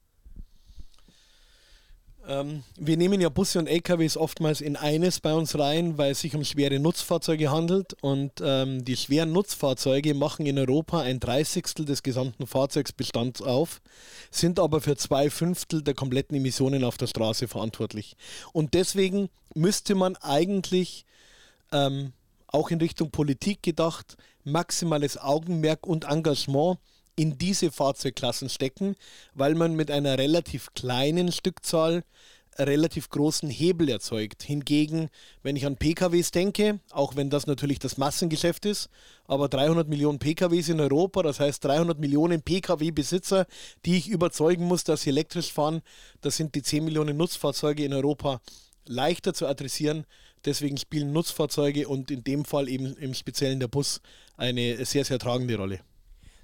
Ähm, 2.28 2.64
wir 2.78 2.98
nehmen 2.98 3.22
ja 3.22 3.30
Busse 3.30 3.58
und 3.58 3.68
LKWs 3.68 4.18
oftmals 4.18 4.60
in 4.60 4.76
eines 4.76 5.22
bei 5.22 5.34
uns 5.34 5.58
rein, 5.58 5.98
weil 5.98 6.12
es 6.12 6.20
sich 6.20 6.36
um 6.36 6.44
schwere 6.44 6.78
Nutzfahrzeuge 6.78 7.50
handelt. 7.50 7.96
Und 8.02 8.34
ähm, 8.42 8.84
die 8.84 8.98
schweren 8.98 9.32
Nutzfahrzeuge 9.32 10.14
machen 10.14 10.46
in 10.46 10.60
Europa 10.60 11.02
ein 11.02 11.22
Dreißigstel 11.22 11.86
des 11.86 12.04
gesamten 12.04 12.46
Fahrzeugsbestands 12.46 13.42
auf, 13.42 13.82
sind 14.30 14.60
aber 14.60 14.82
für 14.82 14.98
zwei 14.98 15.30
Fünftel 15.30 15.82
der 15.82 15.94
kompletten 15.94 16.36
Emissionen 16.36 16.84
auf 16.84 16.98
der 16.98 17.08
Straße 17.08 17.48
verantwortlich. 17.48 18.18
Und 18.52 18.74
deswegen 18.74 19.30
müsste 19.56 19.96
man 19.96 20.18
eigentlich 20.18 21.06
ähm, 21.72 22.12
auch 22.48 22.70
in 22.72 22.80
Richtung 22.80 23.10
Politik 23.10 23.64
gedacht 23.64 24.18
maximales 24.44 25.18
Augenmerk 25.18 25.86
und 25.86 26.06
Engagement 26.06 26.80
in 27.18 27.38
diese 27.38 27.72
Fahrzeugklassen 27.72 28.48
stecken, 28.48 28.96
weil 29.34 29.56
man 29.56 29.76
mit 29.76 29.92
einer 29.92 30.18
relativ 30.18 30.74
kleinen 30.74 31.32
Stückzahl 31.34 32.04
relativ 32.60 33.10
großen 33.10 33.50
Hebel 33.50 33.90
erzeugt. 33.90 34.44
Hingegen, 34.44 35.10
wenn 35.44 35.56
ich 35.56 35.66
an 35.66 35.78
PKWs 35.78 36.32
denke, 36.32 36.80
auch 36.92 37.16
wenn 37.16 37.30
das 37.30 37.48
natürlich 37.48 37.80
das 37.80 37.98
Massengeschäft 37.98 38.66
ist, 38.66 38.90
aber 39.26 39.50
300 39.50 39.88
Millionen 39.88 40.20
PKWs 40.20 40.70
in 40.70 40.80
Europa, 40.80 41.24
das 41.24 41.40
heißt 41.40 41.64
300 41.64 42.00
Millionen 42.00 42.42
PKW-Besitzer, 42.42 43.46
die 43.86 43.98
ich 43.98 44.08
überzeugen 44.08 44.66
muss, 44.66 44.84
dass 44.84 45.02
sie 45.02 45.10
elektrisch 45.10 45.52
fahren, 45.52 45.82
das 46.22 46.38
sind 46.38 46.56
die 46.56 46.64
10 46.64 46.86
Millionen 46.86 47.18
Nutzfahrzeuge 47.18 47.84
in 47.84 47.94
Europa 47.94 48.42
leichter 48.86 49.34
zu 49.34 49.48
adressieren. 49.48 50.06
Deswegen 50.46 50.78
spielen 50.78 51.12
Nutzfahrzeuge 51.12 51.88
und 51.88 52.10
in 52.10 52.24
dem 52.24 52.46
Fall 52.46 52.70
eben 52.70 52.96
im 52.98 53.14
Speziellen 53.14 53.60
der 53.60 53.68
Bus 53.68 54.02
eine 54.38 54.86
sehr, 54.86 55.04
sehr 55.04 55.20
tragende 55.20 55.58
Rolle 55.58 55.82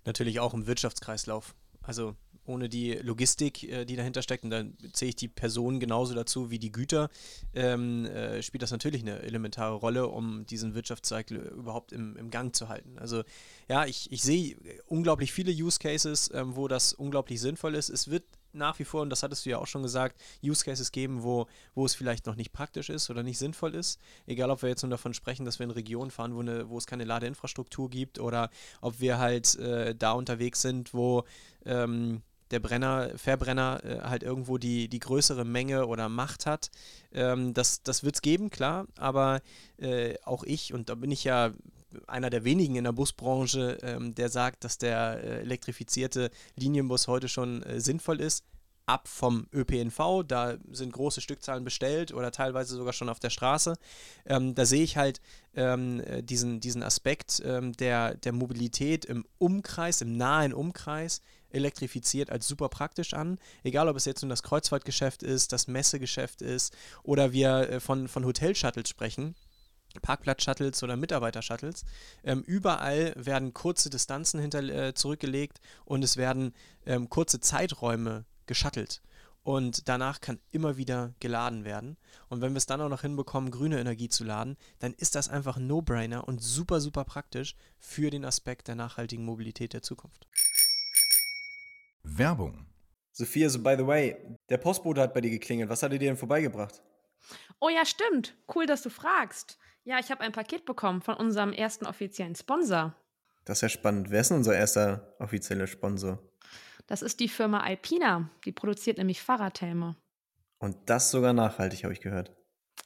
natürlich 0.05 0.39
auch 0.39 0.53
im 0.53 0.67
Wirtschaftskreislauf. 0.67 1.55
Also 1.81 2.15
ohne 2.45 2.69
die 2.69 2.93
Logistik, 2.93 3.63
äh, 3.63 3.85
die 3.85 3.95
dahinter 3.95 4.21
steckt, 4.21 4.43
und 4.43 4.49
dann 4.49 4.77
zähle 4.91 5.09
ich 5.09 5.15
die 5.15 5.27
Personen 5.27 5.79
genauso 5.79 6.13
dazu 6.13 6.51
wie 6.51 6.59
die 6.59 6.71
Güter, 6.71 7.09
ähm, 7.53 8.05
äh, 8.05 8.41
spielt 8.41 8.61
das 8.61 8.71
natürlich 8.71 9.01
eine 9.01 9.19
elementare 9.21 9.75
Rolle, 9.75 10.07
um 10.07 10.45
diesen 10.45 10.75
Wirtschaftszyklus 10.75 11.51
überhaupt 11.51 11.91
im, 11.91 12.17
im 12.17 12.29
Gang 12.29 12.55
zu 12.55 12.69
halten. 12.69 12.97
Also 12.99 13.23
ja, 13.69 13.85
ich, 13.85 14.11
ich 14.11 14.21
sehe 14.21 14.57
unglaublich 14.87 15.31
viele 15.31 15.51
Use 15.51 15.79
Cases, 15.79 16.31
ähm, 16.33 16.55
wo 16.55 16.67
das 16.67 16.93
unglaublich 16.93 17.39
sinnvoll 17.39 17.75
ist. 17.75 17.89
Es 17.89 18.09
wird 18.09 18.25
nach 18.53 18.79
wie 18.79 18.85
vor, 18.85 19.01
und 19.01 19.09
das 19.09 19.23
hattest 19.23 19.45
du 19.45 19.49
ja 19.49 19.57
auch 19.57 19.67
schon 19.67 19.83
gesagt, 19.83 20.19
Use 20.43 20.63
Cases 20.63 20.91
geben, 20.91 21.23
wo, 21.23 21.47
wo 21.75 21.85
es 21.85 21.95
vielleicht 21.95 22.25
noch 22.25 22.35
nicht 22.35 22.53
praktisch 22.53 22.89
ist 22.89 23.09
oder 23.09 23.23
nicht 23.23 23.37
sinnvoll 23.37 23.75
ist. 23.75 23.99
Egal, 24.25 24.51
ob 24.51 24.61
wir 24.61 24.69
jetzt 24.69 24.83
nur 24.83 24.89
davon 24.89 25.13
sprechen, 25.13 25.45
dass 25.45 25.59
wir 25.59 25.65
in 25.65 25.71
Regionen 25.71 26.11
fahren, 26.11 26.35
wo, 26.35 26.39
eine, 26.39 26.69
wo 26.69 26.77
es 26.77 26.87
keine 26.87 27.03
Ladeinfrastruktur 27.03 27.89
gibt 27.89 28.19
oder 28.19 28.49
ob 28.81 28.99
wir 28.99 29.19
halt 29.19 29.55
äh, 29.55 29.95
da 29.95 30.11
unterwegs 30.11 30.61
sind, 30.61 30.93
wo 30.93 31.23
ähm, 31.65 32.21
der 32.51 32.59
Brenner, 32.59 33.09
Verbrenner 33.17 33.83
äh, 33.83 34.01
halt 34.01 34.23
irgendwo 34.23 34.57
die, 34.57 34.87
die 34.87 34.99
größere 34.99 35.43
Menge 35.43 35.87
oder 35.87 36.07
Macht 36.07 36.45
hat. 36.45 36.69
Ähm, 37.11 37.53
das 37.53 37.81
das 37.81 38.03
wird 38.03 38.15
es 38.15 38.21
geben, 38.21 38.49
klar, 38.51 38.85
aber 38.97 39.41
äh, 39.77 40.15
auch 40.23 40.43
ich, 40.43 40.73
und 40.73 40.89
da 40.89 40.95
bin 40.95 41.11
ich 41.11 41.23
ja 41.23 41.51
einer 42.07 42.29
der 42.29 42.43
wenigen 42.43 42.75
in 42.75 42.83
der 42.83 42.91
Busbranche, 42.91 43.77
ähm, 43.81 44.15
der 44.15 44.29
sagt, 44.29 44.63
dass 44.63 44.77
der 44.77 45.23
äh, 45.23 45.41
elektrifizierte 45.41 46.31
Linienbus 46.55 47.07
heute 47.07 47.27
schon 47.27 47.63
äh, 47.63 47.79
sinnvoll 47.79 48.19
ist. 48.19 48.43
Ab 48.85 49.07
vom 49.07 49.47
ÖPNV, 49.53 50.23
da 50.27 50.57
sind 50.69 50.91
große 50.91 51.21
Stückzahlen 51.21 51.63
bestellt 51.63 52.13
oder 52.13 52.31
teilweise 52.31 52.75
sogar 52.75 52.91
schon 52.91 53.07
auf 53.07 53.19
der 53.19 53.29
Straße. 53.29 53.75
Ähm, 54.25 54.55
da 54.55 54.65
sehe 54.65 54.83
ich 54.83 54.97
halt 54.97 55.21
ähm, 55.55 56.01
äh, 56.01 56.21
diesen, 56.21 56.59
diesen 56.59 56.83
Aspekt 56.83 57.41
ähm, 57.45 57.71
der, 57.77 58.15
der 58.15 58.33
Mobilität 58.33 59.05
im 59.05 59.25
Umkreis, 59.37 60.01
im 60.01 60.17
nahen 60.17 60.53
Umkreis, 60.53 61.21
elektrifiziert 61.49 62.29
als 62.29 62.45
super 62.45 62.67
praktisch 62.67 63.13
an. 63.13 63.39
Egal, 63.63 63.87
ob 63.87 63.95
es 63.95 64.03
jetzt 64.03 64.21
nun 64.21 64.29
das 64.29 64.43
Kreuzfahrtgeschäft 64.43 65.23
ist, 65.23 65.53
das 65.53 65.67
Messegeschäft 65.67 66.41
ist 66.41 66.75
oder 67.03 67.31
wir 67.31 67.69
äh, 67.69 67.79
von, 67.79 68.09
von 68.09 68.25
Hotel-Shuttles 68.25 68.89
sprechen 68.89 69.35
Parkplatz-Shuttles 70.01 70.83
oder 70.83 70.97
Mitarbeiter-Shuttles. 70.97 71.85
Ähm, 72.23 72.43
überall 72.45 73.13
werden 73.15 73.53
kurze 73.53 73.89
Distanzen 73.89 74.39
hinter, 74.39 74.63
äh, 74.63 74.93
zurückgelegt 74.93 75.59
und 75.85 76.03
es 76.03 76.17
werden 76.17 76.53
ähm, 76.85 77.09
kurze 77.09 77.39
Zeiträume 77.39 78.25
geschuttelt. 78.45 79.01
Und 79.43 79.89
danach 79.89 80.21
kann 80.21 80.39
immer 80.51 80.77
wieder 80.77 81.13
geladen 81.19 81.65
werden. 81.65 81.97
Und 82.29 82.41
wenn 82.41 82.53
wir 82.53 82.57
es 82.57 82.65
dann 82.65 82.79
auch 82.79 82.87
noch 82.87 83.01
hinbekommen, 83.01 83.51
grüne 83.51 83.79
Energie 83.79 84.07
zu 84.07 84.23
laden, 84.23 84.55
dann 84.79 84.93
ist 84.93 85.15
das 85.15 85.27
einfach 85.27 85.57
ein 85.57 85.67
No-Brainer 85.67 86.25
und 86.27 86.41
super, 86.41 86.79
super 86.79 87.03
praktisch 87.03 87.55
für 87.77 88.09
den 88.09 88.23
Aspekt 88.23 88.69
der 88.69 88.75
nachhaltigen 88.75 89.25
Mobilität 89.25 89.73
der 89.73 89.81
Zukunft. 89.81 90.27
Werbung. 92.03 92.65
Sophia, 93.11 93.49
so 93.49 93.59
by 93.59 93.75
the 93.77 93.85
way, 93.85 94.15
der 94.49 94.57
Postbote 94.57 95.01
hat 95.01 95.13
bei 95.13 95.21
dir 95.21 95.29
geklingelt. 95.29 95.69
Was 95.69 95.83
hat 95.83 95.91
er 95.91 95.99
dir 95.99 96.09
denn 96.09 96.17
vorbeigebracht? 96.17 96.81
Oh 97.59 97.69
ja, 97.69 97.85
stimmt. 97.85 98.35
Cool, 98.53 98.65
dass 98.65 98.81
du 98.81 98.89
fragst. 98.89 99.57
Ja, 99.85 99.99
ich 99.99 100.11
habe 100.11 100.21
ein 100.21 100.31
Paket 100.31 100.65
bekommen 100.65 101.01
von 101.01 101.15
unserem 101.15 101.51
ersten 101.51 101.85
offiziellen 101.85 102.35
Sponsor. 102.35 102.95
Das 103.45 103.57
ist 103.57 103.61
ja 103.63 103.69
spannend. 103.69 104.09
Wer 104.09 104.21
ist 104.21 104.29
denn 104.29 104.37
unser 104.37 104.55
erster 104.55 105.13
offizieller 105.19 105.67
Sponsor? 105.67 106.19
Das 106.87 107.01
ist 107.01 107.19
die 107.19 107.27
Firma 107.27 107.61
Alpina. 107.61 108.29
Die 108.45 108.51
produziert 108.53 108.97
nämlich 108.97 109.21
Fahrradhelme. 109.21 109.95
Und 110.59 110.77
das 110.85 111.11
sogar 111.11 111.33
nachhaltig, 111.33 111.83
habe 111.83 111.93
ich 111.93 111.99
gehört. 111.99 112.31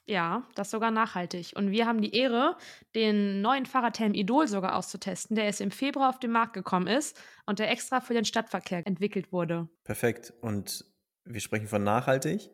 Ja, 0.08 0.48
das 0.56 0.72
sogar 0.72 0.90
nachhaltig. 0.90 1.52
Und 1.56 1.70
wir 1.70 1.86
haben 1.86 2.02
die 2.02 2.16
Ehre, 2.16 2.58
den 2.96 3.42
neuen 3.42 3.66
Fahrradhelm 3.66 4.14
Idol 4.14 4.48
sogar 4.48 4.76
auszutesten, 4.76 5.36
der 5.36 5.46
jetzt 5.46 5.62
im 5.62 5.70
Februar 5.70 6.10
auf 6.10 6.20
den 6.20 6.32
Markt 6.32 6.54
gekommen 6.54 6.88
ist 6.88 7.20
und 7.46 7.60
der 7.60 7.70
extra 7.70 8.00
für 8.00 8.14
den 8.14 8.26
Stadtverkehr 8.26 8.88
entwickelt 8.88 9.32
wurde. 9.32 9.68
Perfekt. 9.84 10.34
Und 10.42 10.86
wir 11.26 11.42
sprechen 11.42 11.68
von 11.68 11.84
nachhaltig. 11.84 12.50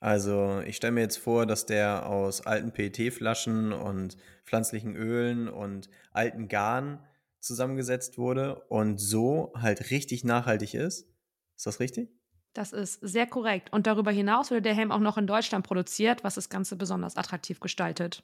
Also 0.00 0.60
ich 0.66 0.76
stelle 0.76 0.92
mir 0.92 1.00
jetzt 1.00 1.18
vor, 1.18 1.46
dass 1.46 1.66
der 1.66 2.06
aus 2.06 2.46
alten 2.46 2.72
PET-Flaschen 2.72 3.72
und 3.72 4.16
pflanzlichen 4.44 4.96
Ölen 4.96 5.48
und 5.48 5.88
alten 6.12 6.48
Garn 6.48 7.02
zusammengesetzt 7.40 8.18
wurde 8.18 8.56
und 8.68 8.98
so 8.98 9.52
halt 9.54 9.90
richtig 9.90 10.24
nachhaltig 10.24 10.74
ist. 10.74 11.08
Ist 11.56 11.66
das 11.66 11.80
richtig? 11.80 12.10
Das 12.54 12.72
ist 12.72 13.00
sehr 13.00 13.26
korrekt. 13.26 13.72
Und 13.72 13.86
darüber 13.86 14.10
hinaus 14.10 14.50
wurde 14.50 14.62
der 14.62 14.74
Helm 14.74 14.92
auch 14.92 15.00
noch 15.00 15.18
in 15.18 15.26
Deutschland 15.26 15.66
produziert, 15.66 16.22
was 16.22 16.36
das 16.36 16.48
Ganze 16.48 16.76
besonders 16.76 17.16
attraktiv 17.16 17.60
gestaltet. 17.60 18.22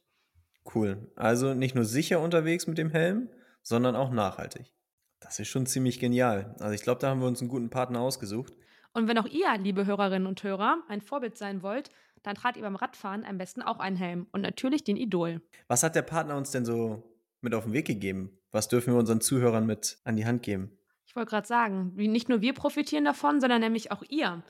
Cool. 0.74 1.10
Also 1.16 1.54
nicht 1.54 1.74
nur 1.74 1.84
sicher 1.84 2.20
unterwegs 2.20 2.66
mit 2.66 2.78
dem 2.78 2.90
Helm, 2.90 3.28
sondern 3.62 3.96
auch 3.96 4.10
nachhaltig. 4.10 4.72
Das 5.18 5.38
ist 5.38 5.48
schon 5.48 5.66
ziemlich 5.66 5.98
genial. 5.98 6.54
Also 6.60 6.74
ich 6.74 6.82
glaube, 6.82 7.00
da 7.00 7.08
haben 7.08 7.20
wir 7.20 7.26
uns 7.26 7.40
einen 7.40 7.50
guten 7.50 7.70
Partner 7.70 8.00
ausgesucht. 8.00 8.54
Und 8.92 9.08
wenn 9.08 9.18
auch 9.18 9.26
ihr, 9.26 9.56
liebe 9.58 9.86
Hörerinnen 9.86 10.26
und 10.26 10.42
Hörer, 10.42 10.82
ein 10.88 11.00
Vorbild 11.00 11.38
sein 11.38 11.62
wollt, 11.62 11.90
dann 12.22 12.34
tragt 12.34 12.56
ihr 12.56 12.62
beim 12.62 12.76
Radfahren 12.76 13.24
am 13.24 13.38
besten 13.38 13.62
auch 13.62 13.78
einen 13.78 13.96
Helm 13.96 14.26
und 14.32 14.40
natürlich 14.40 14.84
den 14.84 14.96
Idol. 14.96 15.40
Was 15.68 15.82
hat 15.82 15.94
der 15.94 16.02
Partner 16.02 16.36
uns 16.36 16.50
denn 16.50 16.64
so 16.64 17.02
mit 17.40 17.54
auf 17.54 17.64
den 17.64 17.72
Weg 17.72 17.86
gegeben? 17.86 18.38
Was 18.50 18.68
dürfen 18.68 18.92
wir 18.92 18.98
unseren 18.98 19.20
Zuhörern 19.20 19.64
mit 19.64 19.98
an 20.04 20.16
die 20.16 20.26
Hand 20.26 20.42
geben? 20.42 20.76
Ich 21.06 21.16
wollte 21.16 21.30
gerade 21.30 21.46
sagen, 21.46 21.92
nicht 21.94 22.28
nur 22.28 22.40
wir 22.40 22.52
profitieren 22.52 23.04
davon, 23.04 23.40
sondern 23.40 23.60
nämlich 23.60 23.90
auch 23.90 24.02
ihr. 24.08 24.42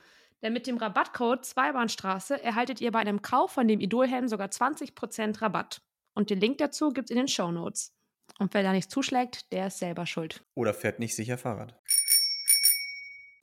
Denn 0.42 0.52
mit 0.52 0.66
dem 0.66 0.78
Rabattcode 0.78 1.44
Zweibahnstraße 1.44 2.42
erhaltet 2.42 2.80
ihr 2.80 2.90
bei 2.92 2.99
einem 2.99 3.23
Kauf 3.23 3.52
von 3.52 3.68
dem 3.68 3.80
Idolhelm 3.80 4.26
sogar 4.26 4.49
20% 4.49 5.42
Rabatt. 5.42 5.82
Und 6.14 6.30
den 6.30 6.40
Link 6.40 6.59
dazu 6.59 6.90
gibt 6.90 7.06
es 7.06 7.11
in 7.11 7.18
den 7.18 7.28
Show 7.28 7.50
Notes. 7.50 7.94
Und 8.38 8.54
wer 8.54 8.62
da 8.62 8.73
nicht 8.73 8.90
zuschlägt, 8.90 9.52
der 9.52 9.66
ist 9.66 9.78
selber 9.78 10.06
schuld. 10.06 10.42
Oder 10.54 10.73
fährt 10.73 10.99
nicht 10.99 11.14
sicher 11.14 11.37
Fahrrad. 11.37 11.78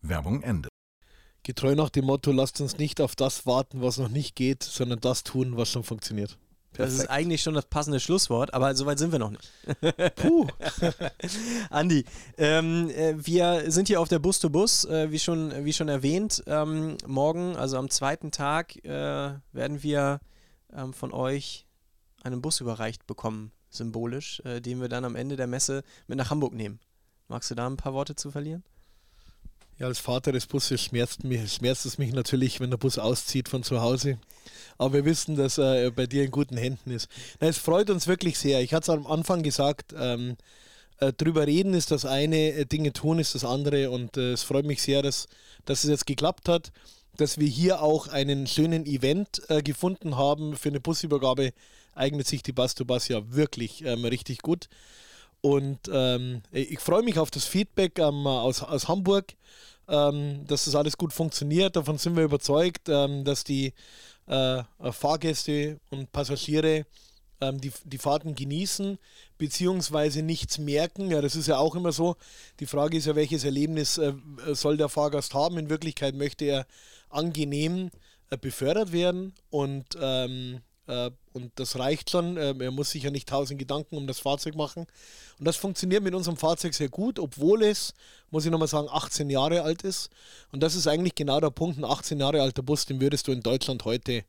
Werbung 0.02 0.42
Ende. 0.42 0.70
Getreu 1.44 1.76
nach 1.76 1.90
dem 1.90 2.06
Motto, 2.06 2.32
lasst 2.32 2.60
uns 2.62 2.78
nicht 2.78 3.00
auf 3.00 3.16
das 3.16 3.46
warten, 3.46 3.82
was 3.82 3.98
noch 3.98 4.10
nicht 4.10 4.36
geht, 4.36 4.64
sondern 4.64 5.00
das 5.00 5.24
tun, 5.24 5.56
was 5.56 5.70
schon 5.70 5.84
funktioniert. 5.84 6.38
Perfekt. 6.78 6.94
Das 6.94 7.04
ist 7.04 7.10
eigentlich 7.10 7.42
schon 7.42 7.56
das 7.56 7.66
passende 7.66 8.00
Schlusswort, 8.00 8.54
aber 8.54 8.76
soweit 8.76 9.00
sind 9.00 9.12
wir 9.12 9.18
noch 9.18 9.32
nicht. 9.32 9.52
Puh. 10.16 10.48
Andi, 11.72 12.06
ähm, 12.38 12.90
äh, 12.90 13.16
wir 13.18 13.72
sind 13.72 13.88
hier 13.88 14.00
auf 14.00 14.10
der 14.10 14.20
Bus 14.20 14.40
to 14.40 14.50
Bus, 14.50 14.86
äh, 14.86 15.12
wie, 15.12 15.18
schon, 15.18 15.66
wie 15.66 15.74
schon 15.74 15.88
erwähnt. 15.88 16.44
Ähm, 16.46 16.98
morgen, 17.08 17.56
also 17.56 17.78
am 17.78 17.90
zweiten 17.90 18.32
Tag, 18.32 18.76
äh, 18.86 18.90
werden 19.54 19.82
wir 19.82 20.20
ähm, 20.72 20.94
von 20.94 21.12
euch 21.14 21.66
einen 22.22 22.42
Bus 22.42 22.62
überreicht 22.62 23.08
bekommen, 23.08 23.52
symbolisch, 23.70 24.42
äh, 24.42 24.62
den 24.62 24.80
wir 24.80 24.90
dann 24.90 25.06
am 25.06 25.16
Ende 25.16 25.36
der 25.36 25.48
Messe 25.48 25.84
mit 26.06 26.18
nach 26.18 26.30
Hamburg 26.30 26.54
nehmen. 26.54 26.80
Magst 27.28 27.50
du 27.50 27.56
da 27.56 27.66
ein 27.66 27.78
paar 27.78 27.94
Worte 27.94 28.16
zu 28.16 28.30
verlieren? 28.30 28.64
Ja, 29.80 29.86
als 29.86 30.00
Vater 30.00 30.32
des 30.32 30.48
Busses 30.48 30.82
schmerzt, 30.82 31.24
mich, 31.24 31.54
schmerzt 31.54 31.86
es 31.86 32.00
mich 32.00 32.12
natürlich, 32.12 32.60
wenn 32.60 32.72
der 32.72 32.78
Bus 32.78 32.98
auszieht 32.98 33.48
von 33.48 33.62
zu 33.62 33.80
Hause. 33.80 34.18
Aber 34.80 34.94
wir 34.94 35.06
wissen, 35.06 35.36
dass 35.36 35.60
er 35.60 35.92
bei 35.92 36.08
dir 36.08 36.24
in 36.24 36.32
guten 36.32 36.58
Händen 36.58 36.90
ist. 36.90 37.08
Na, 37.40 37.48
es 37.48 37.60
freut 37.60 37.92
uns 37.92 38.08
wirklich 38.08 38.40
sehr. 38.40 38.62
Ich 38.62 38.74
hatte 38.74 38.92
es 38.92 38.98
am 38.98 39.06
Anfang 39.06 39.44
gesagt, 39.44 39.94
ähm, 39.96 40.36
äh, 41.00 41.14
drüber 41.14 41.46
reden 41.46 41.76
ist 41.76 41.92
das 41.92 42.06
eine, 42.06 42.54
äh, 42.54 42.66
Dinge 42.66 42.92
tun 42.92 43.20
ist 43.20 43.36
das 43.36 43.46
andere. 43.46 43.92
Und 43.92 44.18
äh, 44.18 44.32
es 44.32 44.42
freut 44.42 44.66
mich 44.66 44.82
sehr, 44.82 45.04
dass, 45.04 45.28
dass 45.66 45.84
es 45.84 45.92
jetzt 45.92 46.08
geklappt 46.08 46.50
hat, 46.50 46.72
dass 47.18 47.38
wir 47.38 47.48
hier 47.48 47.82
auch 47.84 48.08
einen 48.08 48.48
schönen 48.48 48.86
Event 48.88 49.44
äh, 49.50 49.62
gefunden 49.62 50.18
haben. 50.18 50.56
Für 50.56 50.70
eine 50.70 50.80
Busübergabe 50.80 51.54
eignet 51.94 52.26
sich 52.26 52.42
die 52.42 52.52
Bus 52.52 52.74
to 52.74 52.84
Bus 52.84 53.08
ja 53.10 53.22
wirklich 53.32 53.86
ähm, 53.86 54.06
richtig 54.06 54.40
gut. 54.40 54.70
Und 55.42 55.80
ähm, 55.92 56.42
ich 56.52 56.80
freue 56.80 57.04
mich 57.04 57.20
auf 57.20 57.32
das 57.32 57.46
Feedback 57.46 58.00
ähm, 58.00 58.28
aus, 58.28 58.64
aus 58.64 58.88
Hamburg, 58.88 59.34
ähm, 59.88 60.46
dass 60.48 60.66
das 60.66 60.76
alles 60.76 60.98
gut 60.98 61.14
funktioniert. 61.14 61.76
Davon 61.76 61.98
sind 61.98 62.16
wir 62.16 62.24
überzeugt, 62.24 62.90
ähm, 62.90 63.24
dass 63.24 63.44
die 63.44 63.74
äh, 64.28 64.64
Fahrgäste 64.92 65.80
und 65.90 66.12
Passagiere 66.12 66.86
ähm, 67.40 67.62
die, 67.62 67.72
die 67.84 67.98
Fahrten 67.98 68.36
genießen, 68.36 68.98
beziehungsweise 69.38 70.22
nichts 70.24 70.58
merken. 70.58 71.12
Ja, 71.12 71.22
das 71.22 71.36
ist 71.36 71.48
ja 71.48 71.58
auch 71.58 71.76
immer 71.76 71.92
so. 71.92 72.16
Die 72.60 72.66
Frage 72.66 72.98
ist 72.98 73.06
ja, 73.06 73.16
welches 73.16 73.44
Erlebnis 73.44 73.98
äh, 73.98 74.14
soll 74.54 74.78
der 74.78 74.90
Fahrgast 74.90 75.34
haben? 75.34 75.58
In 75.58 75.70
Wirklichkeit 75.70 76.16
möchte 76.16 76.46
er 76.46 76.66
angenehm 77.10 77.92
äh, 78.30 78.38
befördert 78.38 78.92
werden 78.92 79.34
und 79.50 79.86
ähm, 80.02 80.56
äh, 80.56 80.60
und 80.88 81.52
das 81.56 81.78
reicht 81.78 82.10
schon. 82.10 82.38
Er 82.38 82.72
muss 82.72 82.92
sich 82.92 83.04
ja 83.04 83.12
nicht 83.12 83.28
tausend 83.28 83.60
Gedanken 83.60 83.98
um 83.98 84.08
das 84.08 84.20
Fahrzeug 84.20 84.56
machen. 84.56 84.88
Und 85.38 85.46
das 85.46 85.58
funktioniert 85.58 86.02
mit 86.02 86.16
unserem 86.16 86.38
Fahrzeug 86.38 86.74
sehr 86.74 86.90
gut, 86.90 87.20
obwohl 87.20 87.64
es, 87.64 87.94
muss 88.32 88.46
ich 88.46 88.52
nochmal 88.52 88.68
sagen, 88.68 88.88
18 88.90 89.30
Jahre 89.30 89.64
alt 89.64 89.84
ist. 89.84 90.10
Und 90.52 90.62
das 90.62 90.76
ist 90.76 90.88
eigentlich 90.88 91.16
genau 91.16 91.40
der 91.40 91.50
Punkt. 91.50 91.78
Ein 91.78 91.86
18 91.86 92.20
Jahre 92.20 92.42
alter 92.42 92.64
Bus, 92.64 92.86
den 92.86 93.02
würdest 93.02 93.28
du 93.28 93.32
in 93.34 93.42
Deutschland 93.42 93.86
heute 93.86 94.24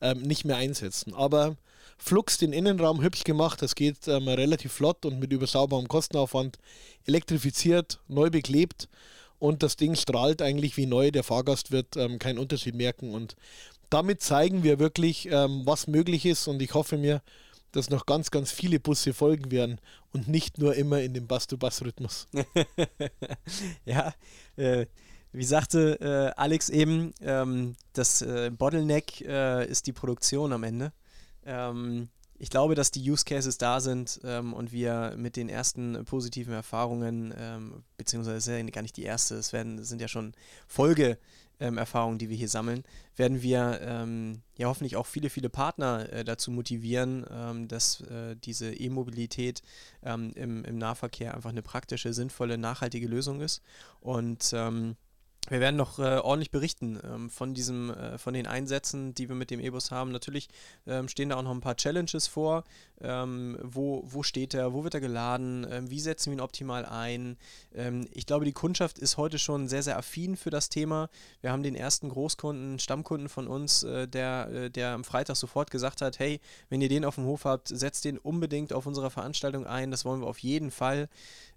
ähm, 0.00 0.22
nicht 0.22 0.44
mehr 0.44 0.56
einsetzen. 0.56 1.14
Aber 1.14 1.56
Flux 1.98 2.38
den 2.38 2.52
Innenraum 2.52 3.02
hübsch 3.02 3.24
gemacht. 3.24 3.62
Das 3.62 3.74
geht 3.74 4.08
ähm, 4.08 4.28
relativ 4.28 4.72
flott 4.72 5.04
und 5.04 5.18
mit 5.18 5.32
überschaubarem 5.32 5.88
Kostenaufwand 5.88 6.58
elektrifiziert, 7.06 8.00
neu 8.08 8.30
beklebt 8.30 8.88
und 9.38 9.62
das 9.62 9.76
Ding 9.76 9.94
strahlt 9.94 10.42
eigentlich 10.42 10.76
wie 10.76 10.86
neu. 10.86 11.10
Der 11.10 11.22
Fahrgast 11.22 11.70
wird 11.70 11.96
ähm, 11.96 12.18
keinen 12.18 12.38
Unterschied 12.38 12.74
merken 12.74 13.14
und 13.14 13.36
damit 13.94 14.20
zeigen 14.20 14.64
wir 14.64 14.80
wirklich, 14.80 15.28
ähm, 15.30 15.62
was 15.64 15.86
möglich 15.86 16.26
ist 16.26 16.48
und 16.48 16.60
ich 16.60 16.74
hoffe 16.74 16.98
mir, 16.98 17.22
dass 17.70 17.90
noch 17.90 18.06
ganz, 18.06 18.32
ganz 18.32 18.50
viele 18.50 18.80
Busse 18.80 19.14
folgen 19.14 19.52
werden 19.52 19.80
und 20.12 20.26
nicht 20.26 20.58
nur 20.58 20.74
immer 20.74 21.00
in 21.00 21.14
dem 21.14 21.28
Bass-to-Bass-Rhythmus. 21.28 22.26
ja, 23.84 24.12
äh, 24.56 24.86
wie 25.30 25.44
sagte 25.44 26.00
äh, 26.00 26.40
Alex 26.40 26.70
eben, 26.70 27.12
ähm, 27.20 27.76
das 27.92 28.20
äh, 28.20 28.50
Bottleneck 28.50 29.20
äh, 29.20 29.64
ist 29.68 29.86
die 29.86 29.92
Produktion 29.92 30.52
am 30.52 30.64
Ende. 30.64 30.92
Ähm, 31.44 32.08
ich 32.36 32.50
glaube, 32.50 32.74
dass 32.74 32.90
die 32.90 33.08
Use 33.08 33.24
Cases 33.24 33.58
da 33.58 33.78
sind 33.78 34.20
ähm, 34.24 34.54
und 34.54 34.72
wir 34.72 35.14
mit 35.16 35.36
den 35.36 35.48
ersten 35.48 36.04
positiven 36.04 36.52
Erfahrungen, 36.52 37.32
ähm, 37.38 37.84
beziehungsweise 37.96 38.38
ist 38.38 38.48
ja 38.48 38.60
gar 38.70 38.82
nicht 38.82 38.96
die 38.96 39.04
erste, 39.04 39.36
es 39.36 39.52
werden, 39.52 39.84
sind 39.84 40.00
ja 40.00 40.08
schon 40.08 40.34
Folgeerfahrungen, 40.66 41.43
ähm, 41.60 41.78
die 42.18 42.28
wir 42.28 42.36
hier 42.36 42.48
sammeln, 42.48 42.84
werden 43.16 43.42
wir 43.42 43.80
ähm, 43.82 44.42
ja 44.56 44.68
hoffentlich 44.68 44.96
auch 44.96 45.06
viele, 45.06 45.30
viele 45.30 45.48
Partner 45.48 46.12
äh, 46.12 46.24
dazu 46.24 46.50
motivieren, 46.50 47.24
ähm, 47.30 47.68
dass 47.68 48.00
äh, 48.02 48.36
diese 48.36 48.72
E-Mobilität 48.72 49.62
ähm, 50.02 50.32
im, 50.34 50.64
im 50.64 50.78
Nahverkehr 50.78 51.34
einfach 51.34 51.50
eine 51.50 51.62
praktische, 51.62 52.12
sinnvolle, 52.12 52.58
nachhaltige 52.58 53.06
Lösung 53.06 53.40
ist. 53.40 53.62
Und 54.00 54.54
wir 55.50 55.60
werden 55.60 55.76
noch 55.76 55.98
äh, 55.98 56.18
ordentlich 56.18 56.50
berichten 56.50 56.98
ähm, 57.04 57.28
von 57.28 57.52
diesem, 57.52 57.90
äh, 57.90 58.16
von 58.16 58.32
den 58.32 58.46
Einsätzen, 58.46 59.14
die 59.14 59.28
wir 59.28 59.36
mit 59.36 59.50
dem 59.50 59.60
E-Bus 59.60 59.90
haben. 59.90 60.10
Natürlich 60.10 60.48
ähm, 60.86 61.08
stehen 61.08 61.28
da 61.28 61.36
auch 61.36 61.42
noch 61.42 61.50
ein 61.50 61.60
paar 61.60 61.76
Challenges 61.76 62.26
vor. 62.28 62.64
Ähm, 63.02 63.58
wo, 63.62 64.02
wo 64.06 64.22
steht 64.22 64.54
er? 64.54 64.72
Wo 64.72 64.84
wird 64.84 64.94
er 64.94 65.00
geladen? 65.00 65.66
Ähm, 65.70 65.90
wie 65.90 66.00
setzen 66.00 66.30
wir 66.30 66.38
ihn 66.38 66.40
optimal 66.40 66.86
ein? 66.86 67.36
Ähm, 67.74 68.08
ich 68.12 68.24
glaube, 68.24 68.46
die 68.46 68.52
Kundschaft 68.52 68.98
ist 68.98 69.18
heute 69.18 69.38
schon 69.38 69.68
sehr, 69.68 69.82
sehr 69.82 69.98
affin 69.98 70.36
für 70.36 70.48
das 70.48 70.70
Thema. 70.70 71.10
Wir 71.42 71.52
haben 71.52 71.62
den 71.62 71.74
ersten 71.74 72.08
Großkunden, 72.08 72.78
Stammkunden 72.78 73.28
von 73.28 73.46
uns, 73.46 73.82
äh, 73.82 74.08
der, 74.08 74.48
äh, 74.50 74.70
der 74.70 74.92
am 74.94 75.04
Freitag 75.04 75.36
sofort 75.36 75.70
gesagt 75.70 76.00
hat: 76.00 76.18
Hey, 76.18 76.40
wenn 76.70 76.80
ihr 76.80 76.88
den 76.88 77.04
auf 77.04 77.16
dem 77.16 77.24
Hof 77.24 77.44
habt, 77.44 77.68
setzt 77.68 78.06
den 78.06 78.16
unbedingt 78.16 78.72
auf 78.72 78.86
unserer 78.86 79.10
Veranstaltung 79.10 79.66
ein. 79.66 79.90
Das 79.90 80.06
wollen 80.06 80.22
wir 80.22 80.26
auf 80.26 80.38
jeden 80.38 80.70
Fall. 80.70 81.10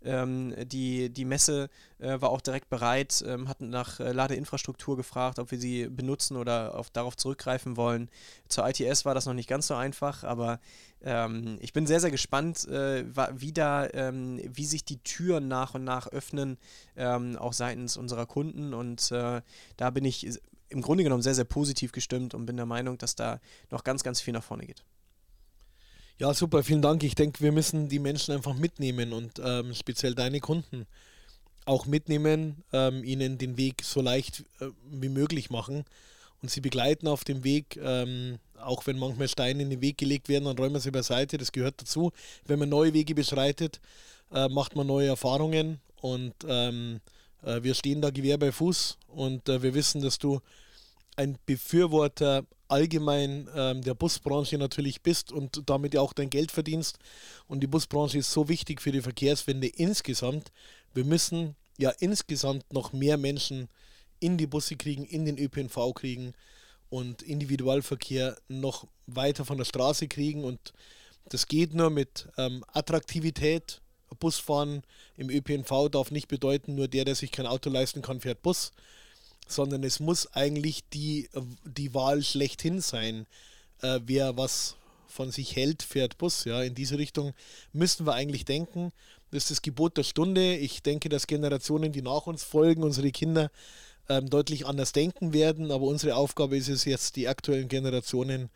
Ähm, 0.03 0.53
die, 0.67 1.09
die 1.09 1.25
Messe 1.25 1.69
äh, 1.99 2.21
war 2.21 2.29
auch 2.29 2.41
direkt 2.41 2.69
bereit, 2.69 3.23
ähm, 3.25 3.47
hatten 3.47 3.69
nach 3.69 3.99
äh, 3.99 4.11
Ladeinfrastruktur 4.11 4.97
gefragt, 4.97 5.39
ob 5.39 5.51
wir 5.51 5.59
sie 5.59 5.87
benutzen 5.87 6.37
oder 6.37 6.75
auf, 6.75 6.89
darauf 6.89 7.15
zurückgreifen 7.15 7.77
wollen. 7.77 8.09
Zur 8.47 8.67
ITS 8.67 9.05
war 9.05 9.15
das 9.15 9.25
noch 9.25 9.33
nicht 9.33 9.49
ganz 9.49 9.67
so 9.67 9.75
einfach, 9.75 10.23
aber 10.23 10.59
ähm, 11.01 11.57
ich 11.61 11.73
bin 11.73 11.87
sehr, 11.87 11.99
sehr 11.99 12.11
gespannt, 12.11 12.67
äh, 12.67 13.05
wie, 13.35 13.53
da, 13.53 13.87
ähm, 13.93 14.39
wie 14.43 14.65
sich 14.65 14.85
die 14.85 14.97
Türen 14.99 15.47
nach 15.47 15.73
und 15.73 15.83
nach 15.83 16.07
öffnen, 16.07 16.57
ähm, 16.95 17.35
auch 17.37 17.53
seitens 17.53 17.97
unserer 17.97 18.25
Kunden. 18.25 18.73
Und 18.73 19.11
äh, 19.11 19.41
da 19.77 19.89
bin 19.89 20.05
ich 20.05 20.39
im 20.69 20.81
Grunde 20.81 21.03
genommen 21.03 21.21
sehr, 21.21 21.35
sehr 21.35 21.45
positiv 21.45 21.91
gestimmt 21.91 22.33
und 22.33 22.45
bin 22.45 22.57
der 22.57 22.65
Meinung, 22.65 22.97
dass 22.97 23.15
da 23.15 23.39
noch 23.71 23.83
ganz, 23.83 24.03
ganz 24.03 24.21
viel 24.21 24.33
nach 24.33 24.43
vorne 24.43 24.65
geht. 24.65 24.83
Ja, 26.19 26.33
super, 26.33 26.63
vielen 26.63 26.81
Dank. 26.81 27.03
Ich 27.03 27.13
denke, 27.13 27.41
wir 27.41 27.51
müssen 27.51 27.89
die 27.89 27.99
Menschen 27.99 28.33
einfach 28.33 28.55
mitnehmen 28.55 29.13
und 29.13 29.39
ähm, 29.43 29.75
speziell 29.75 30.15
deine 30.15 30.39
Kunden 30.39 30.87
auch 31.67 31.85
mitnehmen, 31.85 32.63
ähm, 32.73 33.03
ihnen 33.03 33.37
den 33.37 33.57
Weg 33.57 33.83
so 33.83 34.01
leicht 34.01 34.43
äh, 34.59 34.67
wie 34.89 35.09
möglich 35.09 35.49
machen 35.49 35.85
und 36.41 36.49
sie 36.49 36.61
begleiten 36.61 37.07
auf 37.07 37.23
dem 37.23 37.43
Weg. 37.43 37.77
Ähm, 37.81 38.39
auch 38.59 38.87
wenn 38.87 38.97
manchmal 38.97 39.27
Steine 39.27 39.63
in 39.63 39.69
den 39.69 39.81
Weg 39.81 39.97
gelegt 39.97 40.29
werden, 40.29 40.45
dann 40.45 40.57
räumen 40.57 40.75
wir 40.75 40.79
sie 40.79 40.91
beiseite. 40.91 41.37
Das 41.37 41.51
gehört 41.51 41.81
dazu. 41.81 42.11
Wenn 42.45 42.59
man 42.59 42.69
neue 42.69 42.93
Wege 42.93 43.13
beschreitet, 43.13 43.79
äh, 44.33 44.47
macht 44.49 44.75
man 44.75 44.87
neue 44.87 45.07
Erfahrungen 45.07 45.79
und 46.01 46.33
ähm, 46.47 46.99
äh, 47.43 47.61
wir 47.63 47.73
stehen 47.73 48.01
da 48.01 48.09
Gewehr 48.09 48.37
bei 48.37 48.51
Fuß 48.51 48.97
und 49.07 49.47
äh, 49.49 49.61
wir 49.61 49.73
wissen, 49.73 50.01
dass 50.01 50.17
du 50.17 50.39
ein 51.17 51.37
Befürworter 51.45 52.45
allgemein 52.69 53.49
ähm, 53.55 53.81
der 53.81 53.93
Busbranche 53.93 54.57
natürlich 54.57 55.01
bist 55.01 55.31
und 55.31 55.69
damit 55.69 55.93
ja 55.93 56.01
auch 56.01 56.13
dein 56.13 56.29
Geld 56.29 56.51
verdienst. 56.51 56.99
Und 57.47 57.61
die 57.61 57.67
Busbranche 57.67 58.19
ist 58.19 58.31
so 58.31 58.49
wichtig 58.49 58.81
für 58.81 58.91
die 58.91 59.01
Verkehrswende 59.01 59.67
insgesamt. 59.67 60.51
Wir 60.93 61.05
müssen 61.05 61.55
ja 61.77 61.91
insgesamt 61.99 62.71
noch 62.73 62.93
mehr 62.93 63.17
Menschen 63.17 63.69
in 64.19 64.37
die 64.37 64.47
Busse 64.47 64.75
kriegen, 64.75 65.05
in 65.05 65.25
den 65.25 65.37
ÖPNV 65.37 65.93
kriegen 65.93 66.33
und 66.89 67.21
Individualverkehr 67.21 68.37
noch 68.47 68.87
weiter 69.05 69.45
von 69.45 69.57
der 69.57 69.65
Straße 69.65 70.07
kriegen. 70.07 70.43
Und 70.43 70.73
das 71.29 71.47
geht 71.47 71.73
nur 71.73 71.89
mit 71.89 72.27
ähm, 72.37 72.63
Attraktivität. 72.73 73.81
Busfahren 74.19 74.83
im 75.17 75.29
ÖPNV 75.29 75.89
darf 75.91 76.11
nicht 76.11 76.27
bedeuten, 76.27 76.75
nur 76.75 76.87
der, 76.87 77.05
der 77.05 77.15
sich 77.15 77.31
kein 77.31 77.45
Auto 77.45 77.69
leisten 77.69 78.01
kann, 78.01 78.21
fährt 78.21 78.41
Bus, 78.41 78.71
sondern 79.51 79.83
es 79.83 79.99
muss 79.99 80.33
eigentlich 80.33 80.87
die, 80.89 81.29
die 81.63 81.93
Wahl 81.93 82.23
schlechthin 82.23 82.81
sein. 82.81 83.25
Äh, 83.81 83.99
wer 84.05 84.37
was 84.37 84.75
von 85.07 85.31
sich 85.31 85.55
hält, 85.55 85.83
fährt 85.83 86.17
Bus. 86.17 86.45
Ja, 86.45 86.61
in 86.61 86.75
diese 86.75 86.97
Richtung 86.97 87.33
müssen 87.73 88.05
wir 88.05 88.13
eigentlich 88.13 88.45
denken. 88.45 88.91
Das 89.31 89.43
ist 89.43 89.51
das 89.51 89.61
Gebot 89.61 89.97
der 89.97 90.03
Stunde. 90.03 90.55
Ich 90.55 90.83
denke, 90.83 91.09
dass 91.09 91.27
Generationen, 91.27 91.91
die 91.91 92.01
nach 92.01 92.27
uns 92.27 92.43
folgen, 92.43 92.83
unsere 92.83 93.11
Kinder, 93.11 93.51
ähm, 94.09 94.29
deutlich 94.29 94.65
anders 94.65 94.93
denken 94.93 95.33
werden. 95.33 95.71
Aber 95.71 95.85
unsere 95.85 96.15
Aufgabe 96.15 96.55
ist 96.55 96.69
es 96.69 96.85
jetzt, 96.85 97.15
die 97.15 97.27
aktuellen 97.27 97.67
Generationen 97.67 98.49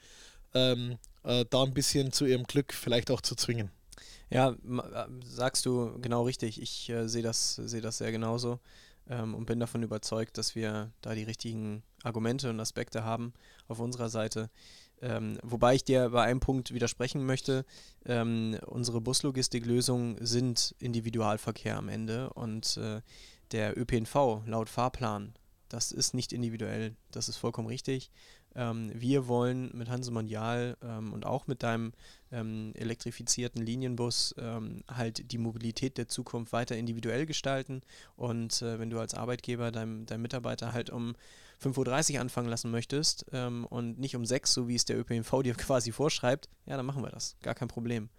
ähm, 0.54 0.98
äh, 1.24 1.46
da 1.50 1.64
ein 1.64 1.74
bisschen 1.74 2.12
zu 2.12 2.26
ihrem 2.26 2.44
Glück 2.44 2.74
vielleicht 2.74 3.12
auch 3.12 3.22
zu 3.22 3.36
zwingen. 3.36 3.72
Ja, 4.30 4.52
äh, 4.52 4.56
sagst 5.26 5.66
du 5.66 6.00
genau 6.02 6.24
richtig. 6.24 6.62
Ich 6.62 6.90
äh, 6.90 7.08
sehe 7.08 7.24
das, 7.24 7.56
seh 7.56 7.82
das 7.82 7.98
sehr 7.98 8.12
genauso 8.12 8.60
ähm, 9.12 9.36
und 9.36 9.46
bin 9.46 9.60
davon 9.60 9.84
überzeugt, 9.84 10.38
dass 10.40 10.56
wir 10.56 10.92
da 11.02 11.14
die 11.14 11.24
richtigen 11.24 11.84
Argumente 12.02 12.50
und 12.50 12.60
Aspekte 12.60 13.04
haben 13.04 13.34
auf 13.68 13.80
unserer 13.80 14.10
Seite. 14.10 14.50
Ähm, 15.02 15.38
wobei 15.44 15.76
ich 15.76 15.84
dir 15.84 16.10
bei 16.10 16.24
einem 16.24 16.40
Punkt 16.40 16.74
widersprechen 16.74 17.26
möchte. 17.26 17.66
Ähm, 18.06 18.58
unsere 18.66 19.02
Buslogistiklösungen 19.02 20.18
sind 20.26 20.76
Individualverkehr 20.80 21.78
am 21.78 21.90
Ende 21.90 22.32
und 22.34 22.78
äh, 22.78 23.02
der 23.52 23.78
ÖPNV 23.78 24.44
laut 24.46 24.70
Fahrplan 24.70 25.34
das 25.72 25.92
ist 25.92 26.14
nicht 26.14 26.34
individuell, 26.34 26.96
das 27.12 27.30
ist 27.30 27.38
vollkommen 27.38 27.68
richtig. 27.68 28.12
Ähm, 28.56 28.92
wir 28.94 29.28
wollen 29.28 29.72
mit 29.74 29.90
Hanse 29.90 30.12
Mondial 30.12 30.78
ähm, 30.84 31.14
und 31.14 31.26
auch 31.26 31.48
mit 31.48 31.64
deinem 31.64 31.94
ähm, 32.32 32.74
elektrifizierten 32.76 33.62
Linienbus 33.62 34.36
ähm, 34.38 34.84
halt 34.88 35.32
die 35.32 35.38
Mobilität 35.38 35.98
der 35.98 36.08
Zukunft 36.08 36.54
weiter 36.54 36.76
individuell 36.76 37.26
gestalten. 37.26 37.82
Und 38.16 38.62
äh, 38.62 38.80
wenn 38.80 38.90
du 38.90 39.00
als 39.00 39.14
Arbeitgeber 39.14 39.72
deinem, 39.72 40.06
deinem 40.06 40.22
Mitarbeiter 40.22 40.74
halt 40.74 40.90
um 40.90 41.16
5.30 41.64 42.16
Uhr 42.16 42.22
anfangen 42.22 42.50
lassen 42.50 42.72
möchtest 42.72 43.26
ähm, 43.32 43.66
und 43.66 44.00
nicht 44.00 44.16
um 44.16 44.26
6 44.26 44.54
so 44.54 44.68
wie 44.68 44.76
es 44.76 44.86
der 44.86 45.00
ÖPNV 45.00 45.42
dir 45.44 45.54
quasi 45.54 45.92
vorschreibt, 45.92 46.50
ja, 46.66 46.78
dann 46.78 46.86
machen 46.86 47.04
wir 47.04 47.12
das. 47.12 47.38
Gar 47.42 47.56
kein 47.56 47.68
Problem. 47.68 48.10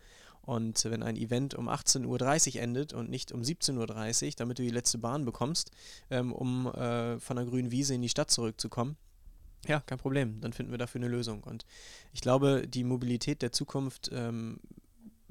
Und 0.44 0.84
wenn 0.84 1.04
ein 1.04 1.16
Event 1.16 1.54
um 1.54 1.68
18.30 1.68 2.56
Uhr 2.56 2.62
endet 2.62 2.92
und 2.92 3.08
nicht 3.08 3.30
um 3.30 3.42
17.30 3.42 4.26
Uhr, 4.26 4.32
damit 4.36 4.58
du 4.58 4.64
die 4.64 4.70
letzte 4.70 4.98
Bahn 4.98 5.24
bekommst, 5.24 5.70
ähm, 6.10 6.32
um 6.32 6.66
äh, 6.66 7.20
von 7.20 7.36
der 7.36 7.46
grünen 7.46 7.70
Wiese 7.70 7.94
in 7.94 8.02
die 8.02 8.08
Stadt 8.08 8.30
zurückzukommen, 8.30 8.96
ja, 9.66 9.80
kein 9.80 9.98
Problem. 9.98 10.40
Dann 10.40 10.52
finden 10.52 10.72
wir 10.72 10.78
dafür 10.78 11.00
eine 11.00 11.08
Lösung. 11.08 11.42
Und 11.44 11.64
ich 12.12 12.20
glaube, 12.20 12.66
die 12.66 12.84
Mobilität 12.84 13.42
der 13.42 13.52
Zukunft 13.52 14.10
ähm, 14.12 14.60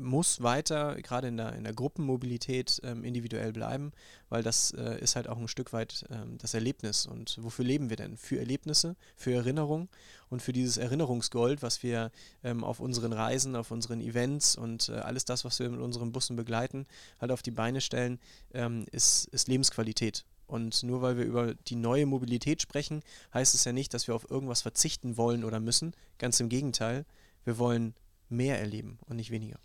muss 0.02 0.42
weiter, 0.42 0.96
gerade 1.02 1.28
in 1.28 1.38
der, 1.38 1.54
in 1.54 1.64
der 1.64 1.74
Gruppenmobilität, 1.74 2.82
ähm, 2.84 3.04
individuell 3.04 3.54
bleiben, 3.54 3.92
weil 4.30 4.44
das 4.44 4.72
äh, 4.72 5.00
ist 5.00 5.16
halt 5.16 5.28
auch 5.28 5.38
ein 5.38 5.48
Stück 5.48 5.74
weit 5.74 6.06
ähm, 6.10 6.38
das 6.40 6.54
Erlebnis. 6.54 7.06
Und 7.06 7.38
wofür 7.42 7.64
leben 7.64 7.90
wir 7.90 7.98
denn? 7.98 8.18
Für 8.18 8.40
Erlebnisse, 8.40 8.96
für 9.16 9.34
Erinnerung 9.34 9.90
und 10.30 10.42
für 10.42 10.54
dieses 10.54 10.78
Erinnerungsgold, 10.78 11.62
was 11.62 11.84
wir 11.84 12.12
ähm, 12.44 12.64
auf 12.64 12.80
unseren 12.80 13.14
Reisen, 13.14 13.56
auf 13.56 13.72
unseren 13.72 14.02
Events 14.02 14.56
und 14.56 14.90
äh, 14.90 14.94
alles 14.94 15.26
das, 15.26 15.46
was 15.46 15.60
wir 15.60 15.70
mit 15.70 15.80
unseren 15.80 16.12
Bussen 16.12 16.36
begleiten, 16.36 16.88
halt 17.20 17.32
auf 17.32 17.42
die 17.42 17.52
Beine 17.52 17.82
stellen, 17.82 18.20
ähm, 18.54 18.86
ist, 18.92 19.26
ist 19.26 19.48
Lebensqualität. 19.48 20.26
Und 20.52 20.84
nur 20.84 21.02
weil 21.02 21.16
wir 21.16 21.24
über 21.24 21.54
die 21.54 21.78
neue 21.78 22.06
Mobilität 22.06 22.62
sprechen, 22.62 23.04
heißt 23.34 23.56
es 23.56 23.64
ja 23.64 23.72
nicht, 23.72 23.94
dass 23.94 24.10
wir 24.10 24.16
auf 24.16 24.30
irgendwas 24.30 24.62
verzichten 24.62 25.16
wollen 25.16 25.46
oder 25.46 25.62
müssen. 25.62 25.94
Ganz 26.18 26.42
im 26.42 26.50
Gegenteil, 26.50 27.06
wir 27.46 27.58
wollen 27.58 27.96
mehr 28.28 28.60
erleben 28.60 29.00
und 29.08 29.16
nicht 29.16 29.32
weniger. 29.32 29.60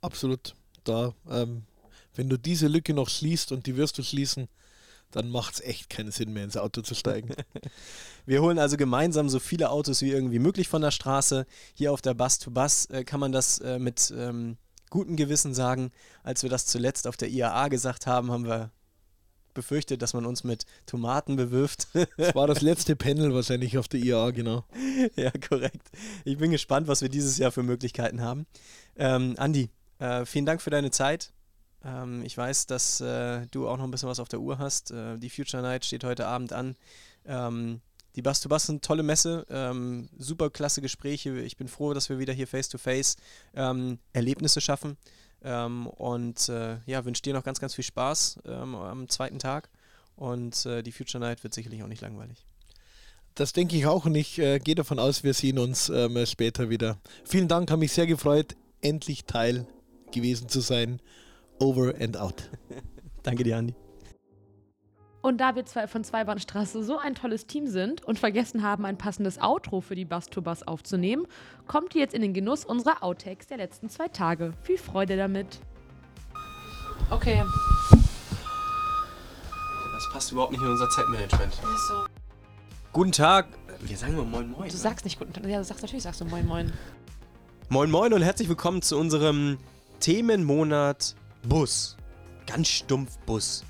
Absolut. 0.00 0.56
Da, 0.82 1.14
ähm, 1.30 1.62
wenn 2.16 2.28
du 2.28 2.36
diese 2.36 2.66
Lücke 2.66 2.94
noch 2.94 3.08
schließt 3.08 3.52
und 3.52 3.66
die 3.66 3.76
wirst 3.76 3.96
du 3.98 4.02
schließen, 4.02 4.48
dann 5.12 5.30
macht 5.30 5.54
es 5.54 5.60
echt 5.60 5.88
keinen 5.88 6.10
Sinn 6.10 6.32
mehr 6.32 6.42
ins 6.42 6.56
Auto 6.56 6.82
zu 6.82 6.96
steigen. 6.96 7.32
Wir 8.26 8.42
holen 8.42 8.58
also 8.58 8.76
gemeinsam 8.76 9.28
so 9.28 9.38
viele 9.38 9.70
Autos 9.70 10.02
wie 10.02 10.10
irgendwie 10.10 10.40
möglich 10.40 10.66
von 10.66 10.82
der 10.82 10.90
Straße. 10.90 11.46
Hier 11.74 11.92
auf 11.92 12.02
der 12.02 12.14
Bus-to-Bus 12.14 12.86
äh, 12.86 13.04
kann 13.04 13.20
man 13.20 13.30
das 13.30 13.60
äh, 13.60 13.78
mit 13.78 14.12
ähm, 14.16 14.56
gutem 14.90 15.14
Gewissen 15.14 15.54
sagen. 15.54 15.92
Als 16.24 16.42
wir 16.42 16.50
das 16.50 16.66
zuletzt 16.66 17.06
auf 17.06 17.16
der 17.16 17.28
IAA 17.28 17.68
gesagt 17.68 18.08
haben, 18.08 18.32
haben 18.32 18.44
wir 18.44 18.72
befürchtet, 19.54 20.02
dass 20.02 20.14
man 20.14 20.26
uns 20.26 20.44
mit 20.44 20.66
Tomaten 20.86 21.36
bewirft. 21.36 21.88
das 22.16 22.34
war 22.34 22.46
das 22.46 22.60
letzte 22.62 22.96
Panel 22.96 23.34
wahrscheinlich 23.34 23.78
auf 23.78 23.88
der 23.88 24.00
IAA, 24.00 24.30
genau. 24.30 24.64
ja, 25.16 25.30
korrekt. 25.48 25.90
Ich 26.24 26.38
bin 26.38 26.50
gespannt, 26.50 26.88
was 26.88 27.02
wir 27.02 27.08
dieses 27.08 27.38
Jahr 27.38 27.52
für 27.52 27.62
Möglichkeiten 27.62 28.20
haben. 28.20 28.46
Ähm, 28.96 29.34
Andi, 29.38 29.70
äh, 29.98 30.24
vielen 30.24 30.46
Dank 30.46 30.62
für 30.62 30.70
deine 30.70 30.90
Zeit. 30.90 31.32
Ähm, 31.84 32.22
ich 32.24 32.36
weiß, 32.36 32.66
dass 32.66 33.00
äh, 33.00 33.46
du 33.50 33.68
auch 33.68 33.76
noch 33.76 33.84
ein 33.84 33.90
bisschen 33.90 34.08
was 34.08 34.20
auf 34.20 34.28
der 34.28 34.40
Uhr 34.40 34.58
hast. 34.58 34.90
Äh, 34.90 35.18
die 35.18 35.30
Future 35.30 35.62
Night 35.62 35.84
steht 35.84 36.04
heute 36.04 36.26
Abend 36.26 36.52
an. 36.52 36.76
Ähm, 37.24 37.80
die 38.16 38.22
Bus 38.22 38.40
to 38.40 38.48
Bus 38.48 38.64
sind 38.64 38.84
tolle 38.84 39.02
Messe, 39.02 39.46
ähm, 39.48 40.08
super 40.18 40.50
klasse 40.50 40.80
Gespräche. 40.80 41.38
Ich 41.40 41.56
bin 41.56 41.68
froh, 41.68 41.94
dass 41.94 42.08
wir 42.08 42.18
wieder 42.18 42.32
hier 42.32 42.48
face 42.48 42.68
to 42.68 42.78
face 42.78 43.16
ähm, 43.54 43.98
Erlebnisse 44.12 44.60
schaffen. 44.60 44.96
Ähm, 45.42 45.86
und 45.86 46.48
äh, 46.48 46.78
ja, 46.86 47.04
wünsche 47.04 47.22
dir 47.22 47.34
noch 47.34 47.44
ganz, 47.44 47.60
ganz 47.60 47.74
viel 47.74 47.84
Spaß 47.84 48.40
ähm, 48.46 48.74
am 48.74 49.08
zweiten 49.08 49.38
Tag. 49.38 49.68
Und 50.16 50.66
äh, 50.66 50.82
die 50.82 50.92
Future 50.92 51.20
Night 51.20 51.44
wird 51.44 51.54
sicherlich 51.54 51.82
auch 51.82 51.88
nicht 51.88 52.02
langweilig. 52.02 52.44
Das 53.34 53.52
denke 53.52 53.76
ich 53.76 53.86
auch 53.86 54.04
und 54.04 54.16
ich 54.16 54.40
äh, 54.40 54.58
gehe 54.58 54.74
davon 54.74 54.98
aus, 54.98 55.22
wir 55.22 55.32
sehen 55.32 55.60
uns 55.60 55.88
ähm, 55.90 56.26
später 56.26 56.70
wieder. 56.70 56.98
Vielen 57.24 57.46
Dank, 57.46 57.70
habe 57.70 57.80
mich 57.80 57.92
sehr 57.92 58.08
gefreut, 58.08 58.56
endlich 58.80 59.26
Teil 59.26 59.66
gewesen 60.12 60.48
zu 60.48 60.60
sein. 60.60 61.00
Over 61.60 61.94
and 62.00 62.16
out. 62.16 62.50
Danke 63.22 63.44
dir, 63.44 63.58
Andi. 63.58 63.74
Und 65.20 65.38
da 65.38 65.56
wir 65.56 65.66
zwei 65.66 65.88
von 65.88 66.04
Zweibahnstraße 66.04 66.82
so 66.84 66.96
ein 66.96 67.14
tolles 67.14 67.46
Team 67.46 67.66
sind 67.66 68.04
und 68.04 68.18
vergessen 68.18 68.62
haben, 68.62 68.84
ein 68.84 68.96
passendes 68.96 69.40
Outro 69.40 69.80
für 69.80 69.96
die 69.96 70.04
Bass 70.04 70.26
to 70.26 70.42
Bass 70.42 70.62
aufzunehmen, 70.62 71.26
kommt 71.66 71.94
ihr 71.94 72.02
jetzt 72.02 72.14
in 72.14 72.22
den 72.22 72.34
Genuss 72.34 72.64
unserer 72.64 73.02
Outtakes 73.02 73.48
der 73.48 73.56
letzten 73.56 73.88
zwei 73.88 74.08
Tage. 74.08 74.52
Viel 74.62 74.78
Freude 74.78 75.16
damit. 75.16 75.58
Okay. 77.10 77.42
Das 79.92 80.12
passt 80.12 80.30
überhaupt 80.30 80.52
nicht 80.52 80.62
in 80.62 80.68
unser 80.68 80.88
Zeitmanagement. 80.90 81.52
So. 81.54 82.04
Guten 82.92 83.12
Tag. 83.12 83.48
Wir 83.80 83.96
sagen 83.96 84.16
mal 84.16 84.24
Moin 84.24 84.50
Moin. 84.50 84.68
Du 84.68 84.74
ne? 84.74 84.80
sagst 84.80 85.04
nicht 85.04 85.18
guten 85.18 85.32
Tag. 85.32 85.44
Ja, 85.46 85.58
du 85.58 85.64
sagst 85.64 85.82
natürlich, 85.82 86.04
sagst 86.04 86.20
du 86.20 86.26
Moin 86.26 86.46
Moin. 86.46 86.72
Moin 87.68 87.90
Moin 87.90 88.12
und 88.12 88.22
herzlich 88.22 88.48
willkommen 88.48 88.82
zu 88.82 88.96
unserem 88.96 89.58
Themenmonat 89.98 91.16
Bus. 91.42 91.96
Ganz 92.46 92.68
stumpf 92.68 93.18
Bus. 93.26 93.64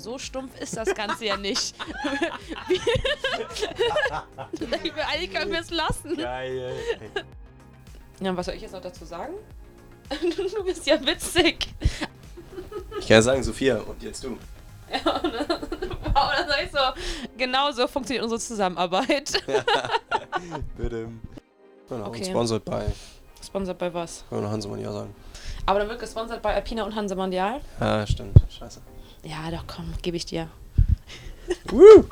So 0.00 0.18
stumpf 0.18 0.58
ist 0.58 0.76
das 0.76 0.94
Ganze 0.94 1.26
ja 1.26 1.36
nicht. 1.36 1.74
Eigentlich 5.12 5.34
können 5.34 5.52
wir 5.52 5.60
es 5.60 5.70
lassen. 5.70 6.16
Geil. 6.16 6.72
Ja, 8.20 8.34
was 8.34 8.46
soll 8.46 8.54
ich 8.54 8.62
jetzt 8.62 8.72
noch 8.72 8.80
dazu 8.80 9.04
sagen? 9.04 9.34
du 10.10 10.64
bist 10.64 10.86
ja 10.86 11.04
witzig. 11.04 11.68
Ich 12.98 13.06
kann 13.06 13.16
ja 13.16 13.22
sagen, 13.22 13.42
Sophia, 13.42 13.78
und 13.78 14.02
jetzt 14.02 14.24
du. 14.24 14.38
Wow, 15.04 16.32
dann 16.36 16.48
sag 16.48 16.64
ich 16.64 16.70
so. 16.72 16.78
Genau 17.36 17.70
so 17.70 17.86
funktioniert 17.86 18.24
unsere 18.24 18.40
Zusammenarbeit. 18.40 19.32
Bitte. 20.76 21.08
Genau, 21.88 22.06
Okay. 22.06 22.18
und 22.20 22.26
sponsored 22.26 22.64
bei, 22.64 22.86
Sponsert 23.44 23.78
bei 23.78 23.92
was? 23.92 24.24
können 24.28 24.42
wir 24.42 24.50
Hansemann 24.50 24.80
ja 24.80 24.92
sagen. 24.92 25.14
Aber 25.66 25.80
dann 25.80 25.88
wird 25.88 26.00
gesponsert 26.00 26.42
bei 26.42 26.54
Alpina 26.54 26.84
und 26.84 26.94
Hanse 26.94 27.14
Mondial. 27.14 27.60
Ja, 27.78 28.06
stimmt. 28.06 28.36
Scheiße. 28.48 28.80
Ja, 29.22 29.50
doch, 29.50 29.66
komm, 29.66 29.92
gebe 30.02 30.16
ich 30.16 30.26
dir. 30.26 30.48
Woo! 31.70 32.06